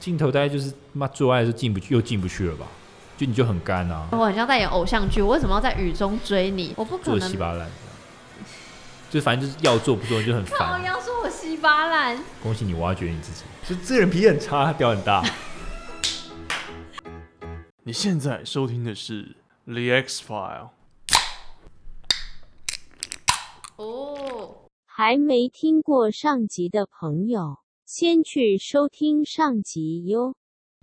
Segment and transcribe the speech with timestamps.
[0.00, 2.66] 镜头大概就是妈做爱的时候进不去，又进不去了吧？
[3.18, 4.08] 就你就很干啊。
[4.12, 6.72] 我很像在演偶像剧，我为什么要在雨中追你？
[6.74, 7.20] 我不可能。
[7.20, 7.68] 做稀巴烂，
[9.10, 10.80] 就反正就是要做不做就很烦。
[10.80, 12.18] 你要说我稀巴烂？
[12.42, 15.22] 恭喜你挖掘你自己，就这个人脾气很差，屌很大。
[17.84, 19.24] 你现在收听的是
[19.66, 20.68] 《The X File》。
[23.76, 27.59] 哦，还没听过上集的朋友，
[27.92, 30.32] 先去收听上集哟。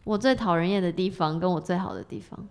[0.04, 2.50] 我最讨人厌的地方，跟我最好的地方，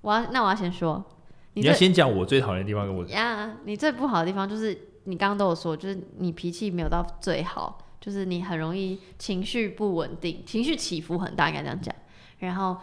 [0.00, 1.04] 我要那我要先说，
[1.52, 11.94] 你，你要先讲我最讨厌的地方跟我呀，yeah, 你最不好的地方就是你刚刚都有说，就是你脾气没有到最好，就是你很容易情绪不稳定，情绪起伏很大，应该这样讲。
[12.38, 12.78] 然后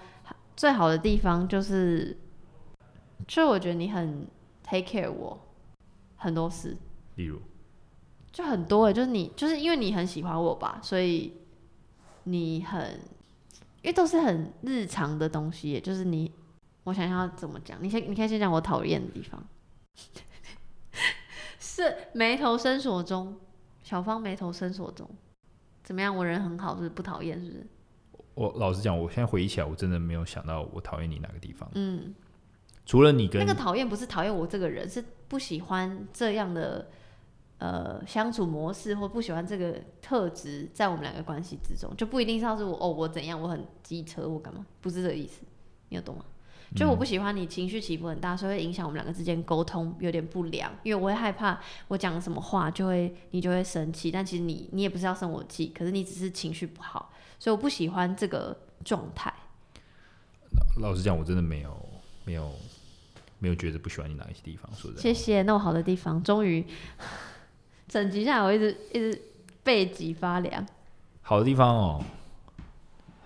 [0.55, 2.15] 最好的地方就是，
[3.27, 4.27] 就我觉得你很
[4.61, 5.43] take care 我。
[6.17, 6.77] 很多事，
[7.15, 7.39] 例如，
[8.39, 11.33] 就很多哎，就是你，就是因为你很喜欢我吧，所以
[12.23, 12.81] 你很，
[13.81, 16.31] 因为都是很日常的东西，就是你，
[16.85, 19.45] 我想想要怎么讲，你先，你可以先讲我讨厌的地方，
[21.59, 23.37] 是眉头深锁中，
[23.83, 25.05] 小芳眉头深锁中，
[25.83, 26.15] 怎么样？
[26.15, 27.37] 我人很好，是不是不讨厌？
[27.43, 27.67] 是不是？
[28.35, 31.69] 我老实讲，我现在回忆起来，我真的没有想到我讨厌你哪个地方。
[31.73, 32.15] 嗯。
[32.85, 36.89] 除了你跟那个讨厌不是讨厌我这个人，是不喜欢这样的
[37.59, 45.41] 呃相处模式，或不喜欢这个特质在我们两个关系之中，就不一定是要是我哦我怎样我很机车我干嘛，不是这个意思，
[45.89, 46.25] 你有懂吗？
[46.75, 59.33] 就我不喜欢你情绪起伏很大，所以会影响我们两个之间沟通有点不良，因为我会害怕我讲什么话就会你就会生气，但其实你你也不是要生我气，可是你只是情绪不好，所以我不喜欢这个状态。
[60.79, 61.77] 老实讲，我真的没有
[62.25, 62.51] 没有。
[63.41, 65.41] 没有觉得不喜欢你哪一些地方，说的谢谢。
[65.43, 66.61] 那么好的地方，终于
[67.89, 69.21] 整集下来，我一直一直
[69.63, 70.65] 背脊发凉。
[71.21, 72.05] 好的地方哦，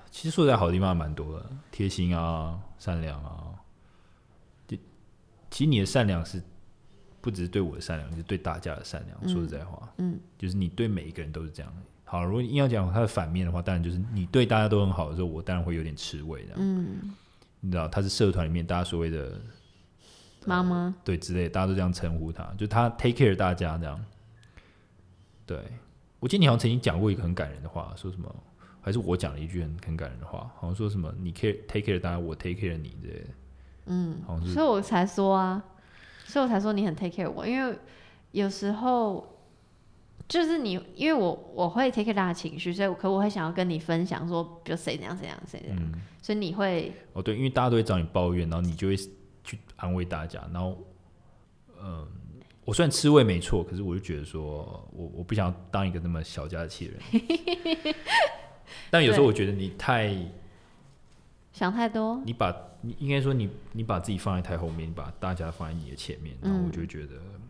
[0.09, 3.49] 其实说实在，好的地方还蛮多的，贴心啊，善良啊。
[5.51, 6.41] 其实你的善良是
[7.21, 9.17] 不只是对我的善良，是对大家的善良。
[9.21, 11.71] 嗯、说实在话，嗯，就是你对每一个人都是这样。
[12.05, 16.53] 好，如果硬要讲它的反面的话，当然就是你对大家都很好的时候，我当然会有点吃味的。
[16.55, 17.13] 嗯，
[17.59, 19.39] 你知道，他是社团里面大家所谓的。
[20.45, 24.05] 妈妈对之类，大家都这样称呼他，就他 take care 大家这样。
[25.45, 25.57] 对，
[26.19, 28.33] 我记得你好像曾经讲过一个很感人的话，说什么？
[28.81, 33.27] 还是我讲了一句很很感人的话，好像说什么你 care take care 大家，我 take care 你之类的。
[33.85, 35.63] 嗯，好像是，所以我才说啊，
[36.25, 37.77] 所以我才说你很 take care 我，因为
[38.31, 39.37] 有时候
[40.27, 48.95] 就是你，因为我我会 take care 大家情绪，所以可我会想要跟你分享说，比如谁怎样谁怎样谁怎样，嗯，所以你会哦对，因为大家都会找你抱怨，然后你就会。
[49.45, 50.77] 去安慰大家，然后，
[51.77, 52.07] 嗯，
[52.65, 57.95] 我虽然吃味没错，可是我就觉得说，我我不想当一个那么小家子气的人。
[58.89, 60.15] 但有时候我觉得你太
[61.51, 67.41] 想太多，你把你应该说你你把自己放在太后面，你把大家放在你的前面，然后我就觉得、嗯、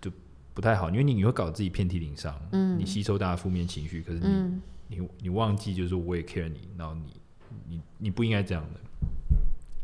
[0.00, 0.10] 就
[0.52, 7.20] 不太好，因为你你会搞自己遍体鳞伤，嗯，你吸收大家负面情绪，可是你、嗯、你你忘记就是我也 care 你，然后你
[7.68, 8.80] 你你不应该这样的。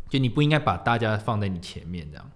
[0.09, 2.31] 就你不应该把大家放在你前面，这样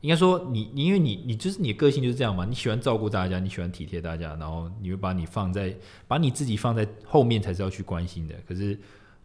[0.00, 5.74] 应该说你你因为你你就是你的个性就是这样嘛，你喜欢照顾大家，你喜欢体贴大家，然后你会把你放在
[6.06, 8.34] 把你自己放在后面才是要去关心的。
[8.46, 8.78] 可是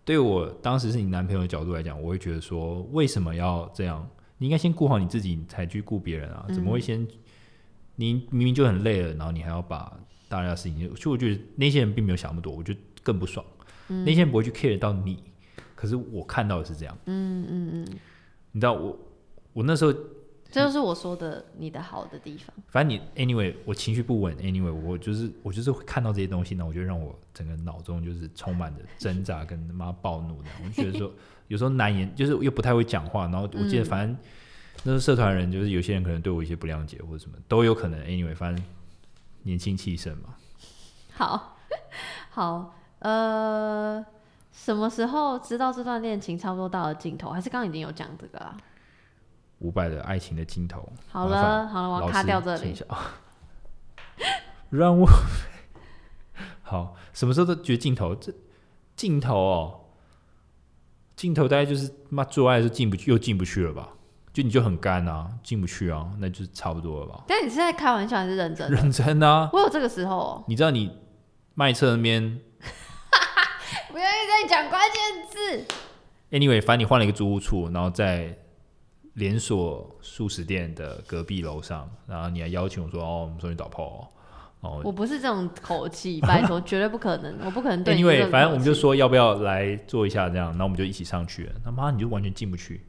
[0.04, 4.08] 对我当时是你男朋友的角度来讲，我会觉得说，为什么要这样？
[4.38, 6.46] 你应该先顾好你自己，才去顾别人啊？
[6.50, 7.08] 怎么会先？
[7.96, 9.96] 你明明就很累了，然后你还要把
[10.28, 12.74] 大家的事情，就我觉得那些人并没有想那么多，我就
[13.04, 13.46] 更不爽。
[13.88, 15.22] 那些人不会去 care 到你。
[15.76, 17.88] 可是我看到的是这样，嗯嗯嗯，
[18.52, 18.98] 你知道我
[19.54, 19.94] 我那时候，
[20.52, 22.54] 这就是我说的你的好的地方。
[22.68, 30.50] 反正你 anyway，我情绪不稳，anyway，我就是我就是会看到这些东西，呢我就让我整个脑中就是充满着挣扎跟他妈暴怒的。
[30.64, 31.12] 我就觉得说，
[31.48, 33.24] 有时候难言，就是又不太会讲话。
[33.24, 34.18] 然后我记得，反正
[34.84, 38.00] 那时候社团人，就是有些人可能对我一些不谅解或者什么都有可能。
[38.02, 38.66] anyway，反正
[39.44, 40.36] 年轻气盛嘛。
[41.14, 41.58] 好，
[42.30, 44.06] 好，呃。
[44.54, 47.30] 什么时候知道这段恋情差不多到了尽头？
[47.32, 48.56] 还是刚刚已经有讲这个啊？
[49.62, 50.88] 伍佰的爱情的镜头。
[51.10, 52.76] 好了好了，我要卡掉这里。
[54.70, 55.08] 让我
[56.62, 58.14] 好，什么时候都觉得镜头？
[58.16, 58.34] 这
[58.96, 59.80] 镜头哦，
[61.16, 63.90] 镜头大概就是妈做爱的时候进不去，又进不去了吧？
[64.34, 67.24] 就你就很干啊，进不去啊，那就差不多了吧？
[67.28, 68.72] 但你是在开玩笑还是认真？
[68.72, 69.50] 认真啊！
[69.52, 70.44] 我有这个时候哦。
[70.48, 70.98] 你知道你
[71.54, 72.40] 卖车那边。
[73.92, 75.66] 不愿意再讲关键字。
[76.30, 78.38] Anyway，反正你换了一个租屋处，然后在
[79.14, 84.12] 连锁素食店的隔壁楼上，然后你还邀请我说：“哦，我们送你打炮。”
[84.62, 88.00] 哦，我不是这种口气，拜托，绝对不可能， 我不可能对你。
[88.00, 91.54] 因为反正我们就说要不要来做一下这样，然后我们就一起上去了。
[91.66, 92.86] 他妈你就完全进不去，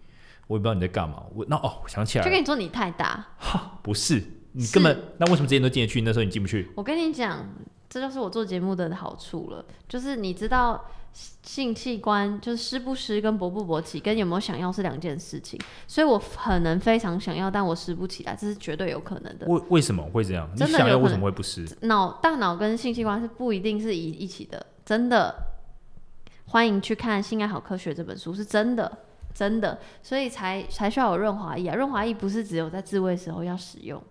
[0.48, 1.24] 我也不知道你在干嘛。
[1.34, 4.22] 我那哦，我想起来了，就跟你说你太大，哈，不是，
[4.52, 6.70] 你根本那为什么之前都进得去，那时候你进不去？
[6.76, 7.42] 我跟你讲，
[7.88, 10.84] 这就是我做节目的好处了，就是你知道。
[11.12, 19.46] 性器官就是湿不湿跟勃不勃起跟有没有想要是两件事情，所以我可能非常想要，但我湿不起来，这是绝对有可能的。
[19.46, 20.48] 为为什么会这样？
[20.54, 21.66] 你想要为什么会不湿？
[21.82, 25.34] 脑大脑跟性器官是不一定是一一起的，真的。
[26.46, 28.98] 欢迎去看《性爱好科学》这本书，是真的，
[29.32, 31.74] 真的，所以才才需要有润滑液啊！
[31.74, 34.02] 润滑液不是只有在自慰时候要使用，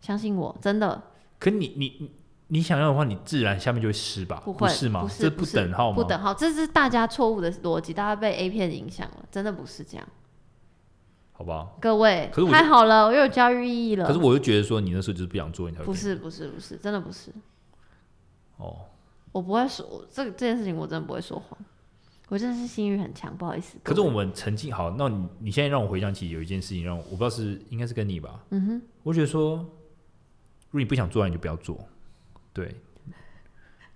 [0.00, 1.02] 相信我，真的。
[1.40, 2.12] 可你你
[2.52, 2.62] 你。
[2.62, 4.40] 想要的话，你自然下面就会湿吧？
[4.44, 5.02] 不会，不是吗？
[5.02, 5.96] 不是，这不等号吗？
[5.96, 10.06] 不等号，这是大家错误的逻辑，大家被 A 片影响了，真的不是这样。
[11.32, 14.06] 好吧，各位，可是太好了，我又有教育意义了。
[14.06, 15.86] 可是我又觉得说，你那时候就是不想做，你才会。
[15.86, 17.32] 不是，不是，不是，真的不是。
[18.58, 18.76] 哦，
[19.32, 21.58] 我不会说这个这件事情，我真的不会说谎。
[22.28, 23.76] 我真的是性欲很强，不好意思。
[23.82, 28.40] 可是我们曾经好，那你你现在让我回想起有一件事情，让我我不知道是应该是跟你吧？
[28.50, 31.76] 嗯哼，我觉得说，如果你不想做，你就不要做，
[32.52, 32.74] 对。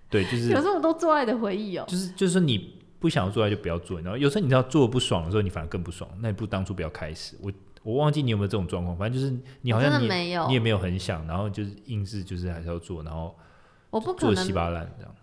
[0.09, 1.83] 对，就是有这么多做爱的回忆哦。
[1.85, 6.09] 就是就是说你不想要做爱就不要做，然后有时候你知道做不爽的时候，你反而更不爽。
[6.21, 7.35] 那你不当初不要开始。
[7.41, 7.51] 我
[7.83, 13.37] 我忘记你有没有这种状况，反正就是你好像你没有，你也没有很想，然后就是硬是就是还是要做，然后
[13.89, 15.13] 我不可能做稀巴烂这样。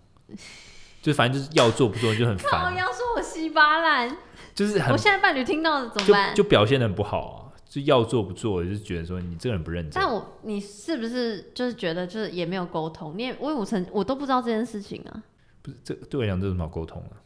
[1.00, 2.76] 就反正就是要做不做就很烦。
[2.76, 4.16] 要说我稀巴烂，
[4.54, 6.34] 就是很我现在伴侣听到了怎么办？
[6.34, 7.43] 就，就表现的很不好啊。
[7.74, 10.00] 就要做不做，就是觉得说你这个人不认真。
[10.00, 13.14] 但我你是不是就是觉得就是也没有沟通？
[13.18, 15.22] 你为我曾我都不知道这件事情啊。
[15.60, 17.18] 不是，这对我来讲这有什么好沟通啊？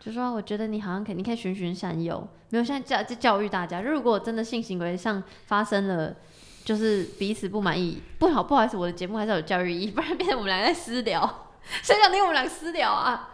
[0.00, 2.26] 就说我觉得你好像可以，你可以循循善诱。
[2.48, 6.16] 没有，现在教教育大家，如果真的性行为上发生了，
[6.64, 11.50] 就是彼此不满意，不好不好意思，我的节目还是有教育意义， 不然变成我们俩在私聊。
[11.82, 13.28] 谁想听我们俩私聊啊？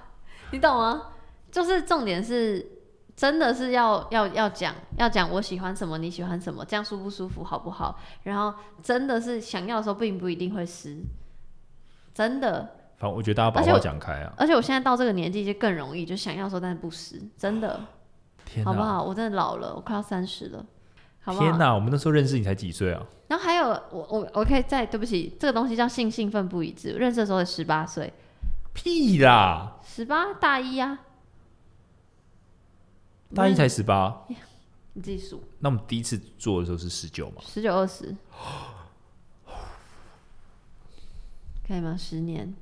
[0.51, 1.13] 你懂吗？
[1.53, 2.78] 就是重点是。
[3.19, 7.99] 真的是要要要讲要讲我喜欢什么，你喜欢什么，这样舒不舒服，好不好？
[8.23, 10.97] 然后真的是想要的时候，并不一定会湿，
[12.15, 12.76] 真的。
[12.97, 14.32] 反正我觉得大家把话讲开啊。
[14.37, 17.81] 而且我现在到这个年纪就更容易，就想要的时候，但是不湿，真的。
[18.44, 19.03] 天哪，好不好？
[19.03, 20.64] 我真的老了，我快要三十了，
[21.21, 21.44] 好不好？
[21.44, 23.03] 天哪，我们那时候认识你才几岁啊？
[23.26, 26.93] 然后还有我我我可以再对不起，这个东西叫性兴奋不一致。
[26.93, 28.12] 认识的时候十八岁，
[28.73, 31.00] 屁啦，十八大一啊。
[33.35, 34.25] 大一才十八，
[34.95, 35.43] 你自己数。
[35.59, 37.43] 那我们第一次做的时候是十九嘛？
[37.45, 38.15] 十九二十，
[41.67, 41.97] 可以吗？
[41.97, 42.55] 十年，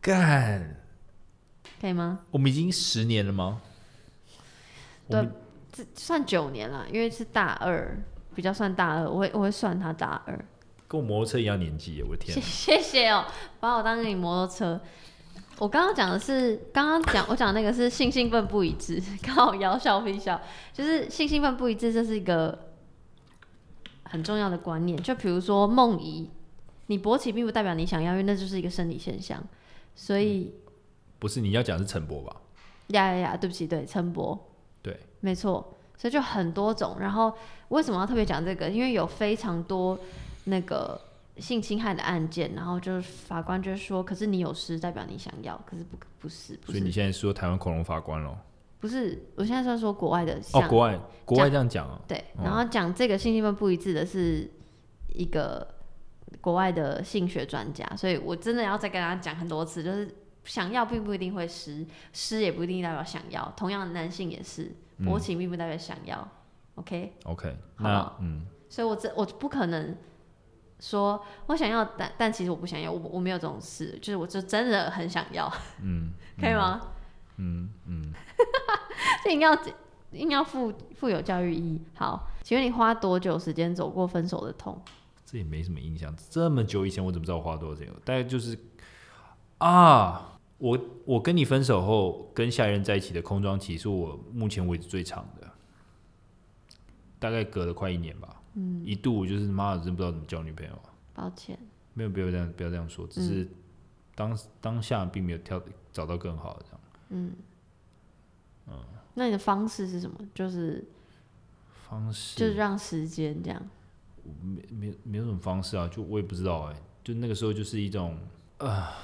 [0.00, 0.82] 干，
[1.80, 2.20] 可以吗？
[2.32, 3.62] 我们已经十年了吗？
[5.08, 5.28] 对，
[5.72, 7.96] 这算九年了，因为是大二，
[8.34, 10.44] 比较算大二，我会我会算他大二，
[10.88, 12.42] 跟我摩托车一样年纪，我的天！
[12.42, 13.24] 谢谢哦，
[13.60, 14.80] 把我当成你摩托车。
[15.58, 20.38] 我刚刚讲的是，刚刚讲我讲那个是性兴奋不一致， 刚好摇笑飞笑，
[20.72, 22.58] 就是性兴奋不一致，这是一个
[24.02, 25.00] 很重要的观念。
[25.02, 26.28] 就比如说梦遗，
[26.88, 29.42] 你勃起并不代表你想要，因为那就是一个生理现象，
[29.94, 30.72] 所以、嗯、
[31.18, 32.36] 不是你要讲是晨勃吧？
[32.88, 34.38] 呀呀呀，对不起，对晨勃，
[34.82, 36.98] 对，没错，所以就很多种。
[37.00, 37.32] 然后
[37.68, 38.68] 为什么要特别讲这个？
[38.68, 39.98] 因为有非常多
[40.44, 41.00] 那个。
[41.38, 46.72] 性侵害的案件，然后就是法官就说，可是你有湿代表你想要，可是不不是，不是。
[46.72, 48.36] 所以你现在说台湾恐龙法官喽？
[48.78, 50.40] 不是，我现在是在说国外的。
[50.52, 52.00] 哦，国外，国外这样讲啊？
[52.08, 54.50] 对，然后讲这个性兴奋不一致的是
[55.08, 55.66] 一个
[56.40, 60.14] 国外的性学专家，所以我真的要再跟大家讲很多次，就是
[60.44, 66.16] 想要并不一定会失，失也不一定代表想要，同样男性也是，勃起并不代表想要。
[66.16, 66.30] 嗯、
[66.76, 67.52] OK，OK，、okay?
[67.52, 69.96] okay, 那嗯，所以我这我不可能。
[70.78, 75.50] 说我想要，但但其实我不想要，我我没有这种事，就是我就真的很想要，
[75.82, 76.80] 嗯，可以吗？
[77.38, 78.12] 嗯嗯，
[79.24, 79.58] 这应该要
[80.12, 81.82] 应该要富富有教育意义。
[81.94, 84.80] 好，请问你花多久时间走过分手的痛？
[85.24, 87.84] 这也没什么印象，这么久以前我怎么知道我花多久？
[88.04, 88.58] 大概就是
[89.58, 95.50] 啊，我我跟你分手后跟下一任在一起的空窗期是我目前为止最长的，
[97.18, 98.35] 大概隔了快一年吧。
[98.58, 100.72] 嗯，一度我就是妈的，真不知道怎么交女朋友。
[101.12, 101.58] 抱歉，
[101.92, 103.46] 没有，不要这样，不要这样说，只是
[104.14, 106.80] 当、嗯、当下并没有挑找到更好的这样。
[107.10, 107.32] 嗯
[108.68, 108.74] 嗯，
[109.12, 110.18] 那你的方式是什么？
[110.34, 110.82] 就是
[111.88, 113.62] 方式，就是让时间这样。
[114.42, 118.18] 没没没有什么方式啊，就我也不知道哎、欸，就那个时候就是一种
[118.56, 118.96] 啊，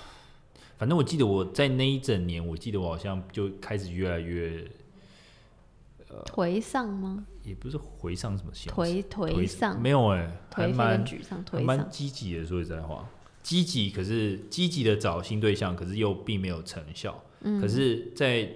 [0.79, 4.67] 反正我记得我在那一整年，我记得我好像就开始越来越。
[6.09, 7.27] 呃，颓丧吗？
[7.43, 12.47] 也不是回上什么形颓颓丧没有哎、欸，还蛮沮丧，颓，蛮积极的。
[12.47, 13.09] 说实在话，
[13.43, 17.21] 积极可是积极的找新对象，可是又并没有成效。
[17.41, 18.49] 嗯，可是，在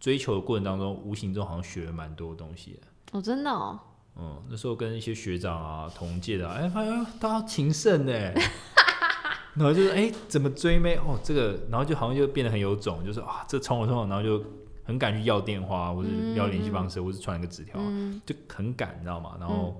[0.00, 2.78] 追求的过程当中，无形中好像学了蛮多东西的。
[3.12, 3.78] 哦，真的哦。
[4.16, 8.12] 嗯，那时候跟一些学长啊、同届的、啊，哎、欸，发现大家情圣呢，
[9.54, 14.42] 然后就是哎、欸，怎么追妹哦，这个，然后就好像就变得很有种，就是啊，这冲了冲了，然后就。
[14.88, 19.36] 很敢去要电话，或者要联系方式，嗯、或者传一个纸条，嗯、就很敢，你知道吗？
[19.38, 19.78] 然后，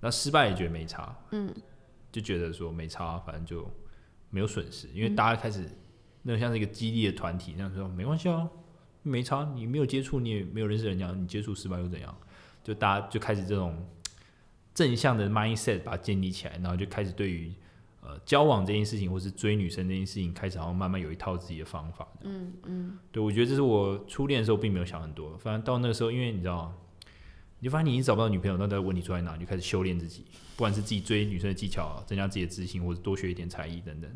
[0.00, 1.54] 那、嗯、失败也觉得没差，嗯，
[2.10, 3.70] 就觉得说没差，反正就
[4.30, 5.70] 没有损失，因为大家开始
[6.22, 8.48] 那种像是一个激励的团体，那样说没关系啊，
[9.02, 12.16] 没差，你没有接触，你也没有认识人家，你接触失败又怎样？
[12.64, 13.86] 就大家就开始这种
[14.72, 17.52] 正向的 mindset 把它建立起来，然后就开始对于。
[18.08, 22.08] 呃，交往这件事情，或是追女生这件事情，开始好像慢慢有一套自己的方法。
[22.22, 26.72] 嗯嗯，对，我觉得这是我初恋的时候并没有想很多，反正到那个时候，因为你知道，
[27.58, 29.34] 你就发现你已经找不到女朋友，那在问题出在哪？
[29.34, 30.24] 你就开始修炼自己，
[30.56, 34.10] 不管是自己追女生的技巧，增加自己的自信，或者多学一点才艺等等。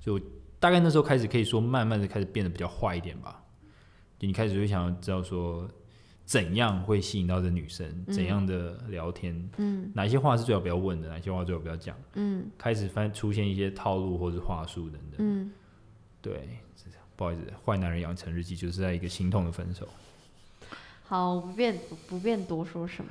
[0.00, 0.26] 所以我
[0.60, 3.42] 大概那时候开始可以说，慢慢的开始变得比较坏一点吧。
[4.16, 5.68] 就你开始会想要知道说。
[6.24, 8.04] 怎样会吸引到这女生？
[8.06, 9.50] 怎样的聊天？
[9.58, 11.08] 嗯，哪些话是最好不要问的？
[11.08, 11.96] 哪些话最好不要讲？
[12.14, 15.16] 嗯，开始翻出现一些套路或者话术等等。
[15.18, 15.52] 嗯，
[16.22, 16.48] 对，
[17.14, 19.86] 不好意思，坏男人养成日记就是在一个心痛的分手。
[21.06, 21.78] 好，不便
[22.08, 23.10] 不便多说什么。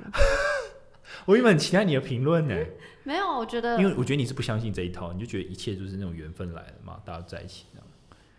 [1.24, 2.54] 我原本期待你的评论呢。
[3.04, 7.66] 没有，我觉得，因为我觉得你是不相信这一套，你就觉得一切就是那种缘分来了嘛，大家在一起。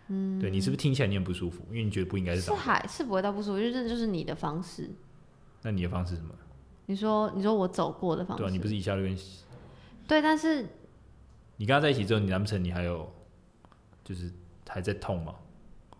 [0.08, 1.62] 嗯，对，你是不是听起来你很不舒服？
[1.70, 2.42] 因为你觉得不应该是。
[2.42, 4.90] 是还是不会到不舒服，就是这就是你的方式。
[5.62, 6.34] 那你的方式是什么？
[6.86, 8.42] 你说，你说我走过的方式。
[8.42, 9.18] 对啊，你不是一下就跟。
[10.06, 10.66] 对，但是。
[11.58, 13.10] 你跟他在一起之后，你难不成你还有，
[14.04, 14.30] 就是
[14.68, 15.34] 还在痛吗？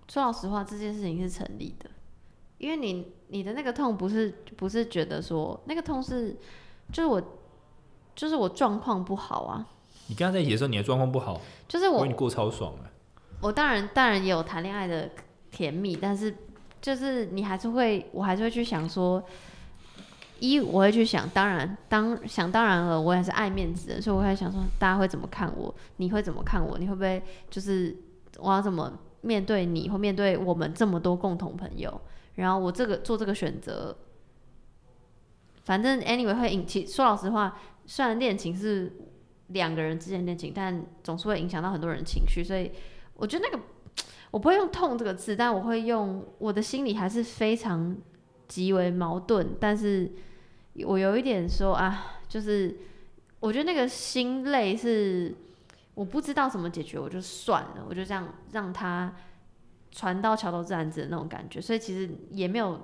[0.07, 1.89] 说老实话，这件事情是成立的，
[2.59, 6.37] 因为你你的那个痛不是不是觉得说那个痛是，
[6.93, 7.39] 就是我
[8.15, 9.67] 就是我状况不好啊。
[10.09, 12.91] 你跟他在一起的时候，你的状况不好，就是我，我你过超爽哎。
[13.47, 15.09] 我当然当然也有谈恋爱的
[15.53, 16.35] 甜蜜，但是
[16.83, 19.23] 就是你还是会，我还是会去想说，
[20.41, 25.73] 一我会去想，当然当想当然了，我也是爱面子的，所以我会想说，大家会怎么看我？
[25.99, 26.77] 你会怎么看我？
[26.77, 27.97] 你会不会就是
[28.39, 32.01] 我要怎么面对你，或面对我们这么多共同朋友？
[32.35, 33.97] 然后我这个做这个选择，
[35.63, 36.85] 反正 anyway 会引起。
[36.85, 38.93] 说老实话，虽然恋情是
[39.49, 42.73] 两个人之间恋情，但总是会影响到很多人情绪，所以。
[43.17, 43.65] 我觉得那个，
[44.31, 47.97] 我不会用“痛”这个字，但我会用我的心里还是非常
[48.47, 49.57] 极为矛盾。
[49.59, 50.13] 但是
[50.85, 52.77] 我有一点说啊，就是
[53.41, 55.35] 我觉得那个心累是
[55.95, 59.15] 我不知道怎么解决，我就算了，我就这样让它
[59.91, 61.59] 船到桥头自然直的那种感觉。
[61.59, 62.79] 所以其实也没有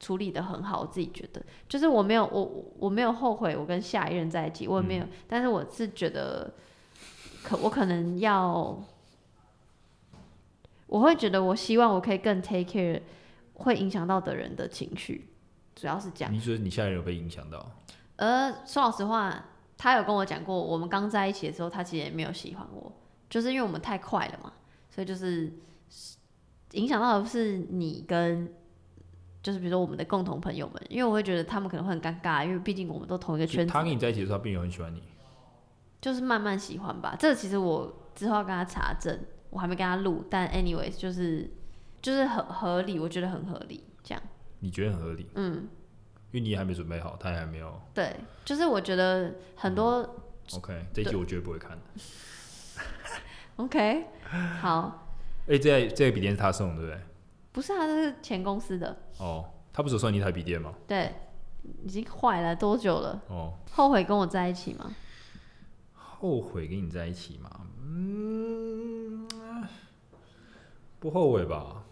[0.00, 6.52] 处理的很好，我自己觉得，就是我没有我我没有后悔我跟下一任在一起，我也没有，嗯、但是我是觉得
[7.44, 8.82] 可我可能要。
[10.86, 13.00] 我会觉得，我希望我可以更 take care
[13.54, 15.28] 会影响到的人的情绪，
[15.74, 16.32] 主要是这样。
[16.32, 17.64] 你觉得你现在有被影响到？
[18.16, 22.92] 呃，说老实话，他有跟我讲过，我们刚在一起的时候，他其实也没有喜欢我，
[23.28, 24.52] 就是因为我们太快了嘛，
[24.90, 25.52] 所以就是
[26.72, 28.52] 影响到的是你跟，
[29.42, 33.72] 就是比如说我们的共同朋友们，因为我会觉得他们可能会很尴尬，因为毕竟我们都同一个圈子。
[33.72, 35.02] 他跟你在一起的时候，他并没有很喜欢你，
[36.00, 37.16] 就是慢慢喜欢吧。
[37.18, 39.18] 这个其实我之后要跟他查证。
[39.54, 41.48] 我还没跟他录，但 anyways 就是
[42.02, 44.20] 就是很合理，我觉得很合理，这样。
[44.58, 45.28] 你觉得很合理？
[45.36, 45.68] 嗯，
[46.32, 47.80] 因为你还没准备好，他也还没有。
[47.94, 50.02] 对，就是我觉得很多。
[50.02, 52.02] 嗯、OK，这一集我绝对不会看的。
[53.62, 54.06] OK，
[54.60, 55.06] 好。
[55.46, 57.00] 哎、欸，这台这个笔电是他送的，对不对？
[57.52, 58.96] 不是，他是前公司的。
[59.18, 60.74] 哦，他不是有送你一台笔电吗？
[60.88, 61.14] 对，
[61.84, 63.22] 已经坏了多久了？
[63.28, 64.90] 哦，后悔跟我在一起吗？
[65.92, 67.50] 后悔跟你在一起吗？
[67.80, 68.63] 嗯。
[71.04, 71.84] 不后悔吧，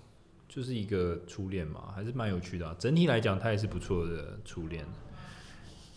[0.48, 2.74] 就是一个初恋嘛，还是蛮有趣的啊。
[2.78, 4.86] 整体来讲，他也是不错的初恋，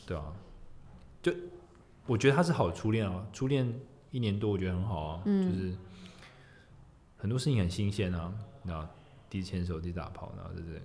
[0.05, 0.34] 对啊，
[1.22, 1.31] 就
[2.07, 3.74] 我觉得他是好初恋啊，初恋
[4.12, 5.74] 一年多，我觉得很好啊，嗯，就是
[7.15, 8.86] 很多事情很新鲜啊，那
[9.29, 10.81] 第一次牵手，第一次打炮，然后就是。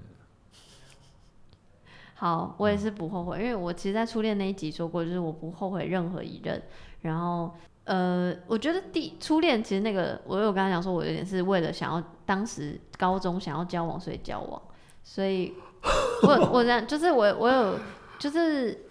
[2.14, 6.62] 好，我也是不后悔，嗯，因为我其实，在初恋那一集说过，就是我不后悔任何一任，
[7.00, 7.52] 然后。
[7.84, 14.60] 呃，我觉得第初恋其实那个，我有跟他讲说，我有点是为了想要当时高中想要交往，所以交往，
[15.02, 15.54] 所以
[16.22, 17.78] 我我这样就是我我有
[18.18, 18.86] 就是，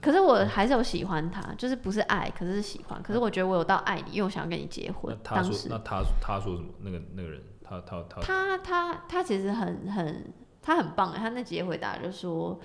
[0.00, 5.16] 可是我还是有喜欢他，就是不是爱，可是是喜欢，可是我觉得我有到爱你，因为我想要跟你结婚。
[5.22, 6.68] 当时那他他说什么？
[6.80, 10.32] 那个那个人，他他他他他他其实很很
[10.62, 12.58] 他很棒，他那节回答就说，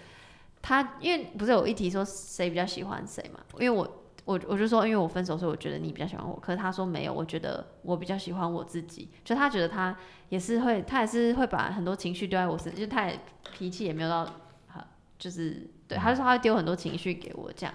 [0.62, 3.41] 他因为不是有一题说谁比较喜欢谁嘛？
[3.60, 6.40] 因为我我我就说，因为我分手，所以我觉得你比较喜欢我。
[6.40, 9.10] 可是他说没有，我觉得我比较喜欢我自己。
[9.24, 9.96] 就他觉得他
[10.30, 13.20] 也是会，他也是会把很多情绪丢在我身上，就他也
[13.51, 14.32] 脾气也没有到，
[15.18, 17.74] 就是对，他就说他会丢很多情绪给我这样。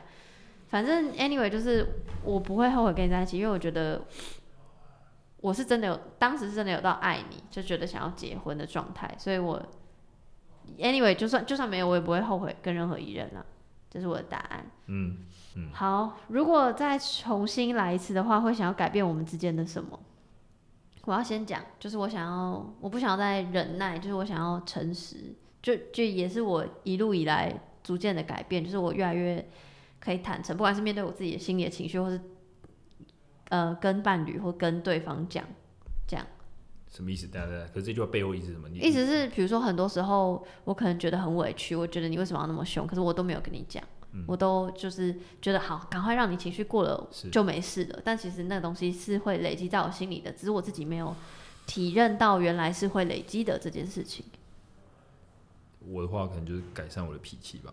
[0.68, 1.86] 反正 anyway 就是
[2.24, 4.04] 我不会后悔跟你在一起，因为我觉得
[5.38, 9.60] 我是真的有，当时是真的有到爱你，就觉得想要结婚的状态，所以我
[10.78, 13.46] anyway 就算就算没有，我也不会后悔跟任何一人了，
[13.88, 14.66] 这是我的答案。
[14.86, 15.18] 嗯
[15.56, 15.68] 嗯。
[15.72, 19.98] 好，如果再重新来一次的话，会想要改变我们之间的什么？
[21.06, 29.48] 我要先讲，就是我想要，我不想要再忍耐，就是我想要诚实，就就也是我一路以来逐渐的改变，就是我越来越。
[29.98, 32.20] 可以坦诚，不管是面对我自己的心理的情绪，或是
[33.48, 35.44] 呃跟伴侣或跟对方讲，
[36.06, 36.24] 这样。
[36.86, 37.26] 什么意思？
[37.26, 37.66] 对对对。
[37.68, 38.68] 可是这句话背后意思是什么？
[38.70, 42.86] 意思是，比如说很多时候我可能觉得很委屈，我觉得你为什么要那么凶？
[42.86, 43.82] 可是我都没有跟你讲，
[44.16, 48.00] 嗯、我都就是觉得好，赶快让你情绪过了就没事了。
[48.02, 51.14] 但其实那个东西是会累积在我心里的，只是我自己没有
[51.66, 54.24] 体认到原来是会累积的这件事情。
[55.80, 57.72] 我的话可能就是改善我的脾气吧。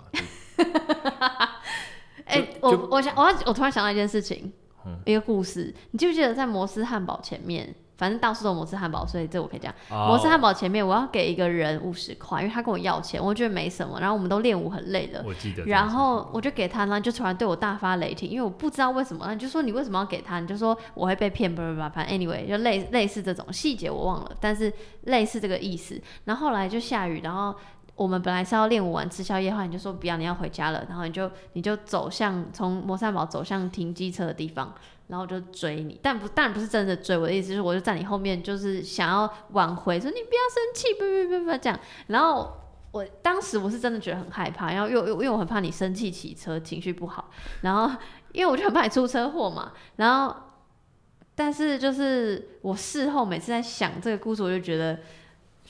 [2.25, 4.51] 哎、欸，我我想，我要，我突然想到一件事情，
[4.85, 5.73] 嗯、一个故事。
[5.91, 7.73] 你记不记得在摩斯汉堡前面？
[7.97, 9.73] 反正到处都有摩斯汉堡，所以这我可以讲。
[9.89, 13.99] 哦、摩斯汉堡前面，我要给一个人五十块，因为他跟我要钱，我觉得没什么。
[13.99, 15.63] 然后我们都练舞很累了，我记得。
[15.65, 19.33] 然后我就给他，然后就突然对我大发雷霆，因为我不知道为什么。
[19.33, 20.39] 你就说你为什么要给他？
[20.39, 24.71] 你就说我会被骗，不不不，反正 anyway 就类类似这种细节我忘了，但是
[25.03, 26.01] 类似这个意思。
[26.25, 27.55] 然后后来就下雨，然后。
[27.95, 34.73] 我们本来是要练舞完吃宵夜的话，你就说不要，你要回家了，然后你就你就走向从摩斯汉堡走向停机车的地方，
[35.07, 41.79] 然后就追你，但不当然不是真的追，我的意思是我就在你后面，就是想要挽回，说你不要生气，不不不不这样。
[42.07, 42.51] 然后
[42.91, 47.29] 我当时我是真的觉得很害怕，然后又又因为我很怕你生气骑车情绪不好，
[47.61, 47.95] 然后
[48.31, 50.35] 因为我就很怕你出车祸嘛，然后
[51.35, 54.99] 但是就是我事后每次在想这个故事，我就觉得。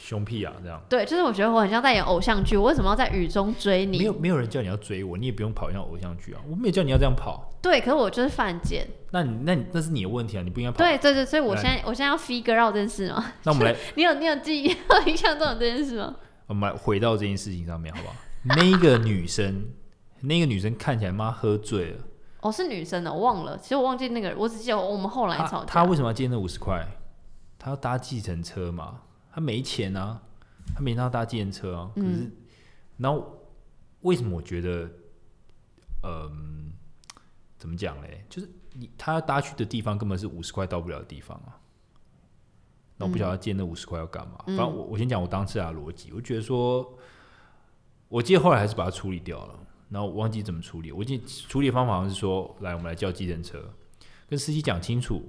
[0.05, 0.81] 凶屁啊，这样。
[0.89, 3.99] 对，就是我觉得我很像在演偶像剧，我为什么要在雨中追你？
[3.99, 6.41] 没有，没有人叫你要追我，你也不用跑像偶像剧啊。
[6.49, 7.49] 我没有叫你要这样跑。
[7.61, 8.85] 对，可是我就是犯贱。
[9.11, 10.77] 那你，那你，那是你的问题啊，你不应该跑。
[10.77, 13.33] 对对对，所以我现在，我现在要 figure out 这件事吗？
[13.43, 14.75] 那我们来， 你有你有记忆
[15.07, 16.13] 印象中有这件事吗？
[16.47, 18.15] 我们来回到这件事情上面，好不好？
[18.43, 19.63] 那个女生，
[20.19, 21.97] 那个女生看起来妈喝醉了。
[22.41, 23.57] 哦，是女生的，我忘了。
[23.57, 25.65] 其实我忘记那个，我只记得我们后来吵架。
[25.65, 26.85] 她为什么要借那五十块？
[27.57, 28.99] 她要搭计程车嘛？
[29.33, 30.21] 她没钱啊。
[30.73, 32.31] 他没让他搭计程车啊，可是，嗯、
[32.95, 33.37] 然后
[33.99, 34.85] 为什么我觉得，
[36.03, 36.31] 嗯、呃，
[37.57, 38.25] 怎么讲嘞？
[38.29, 41.59] 就是你他要搭去的地方根本是五十块到不了的地方啊。
[42.95, 44.41] 那我不晓得他借那五十块要干嘛。
[44.47, 46.97] 嗯、反正我我先讲我当时的逻辑，我觉得说，
[48.07, 49.59] 我记得后来还是把它处理掉了。
[49.89, 53.71] 然后我忘记怎么处理，我记得处理的方法好像是说，来我们来叫计程车，
[54.29, 55.21] 跟司机讲清楚。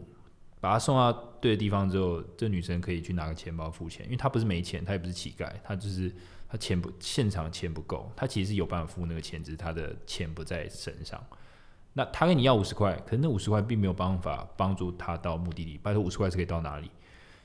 [0.65, 6.11] 把他送到对的地方之后，这女生可以去拿个钱包付钱，因为她不是没钱，她也不是乞丐，她就是
[6.49, 11.23] 她钱不现场钱不够，她其实是有办法付那个钱，只是她的钱不在身上。
[11.93, 15.77] 那她跟你要五十块，可是那五十块并没有办法帮助她到目的地。
[15.77, 16.91] 拜托，五十块是可以到哪里？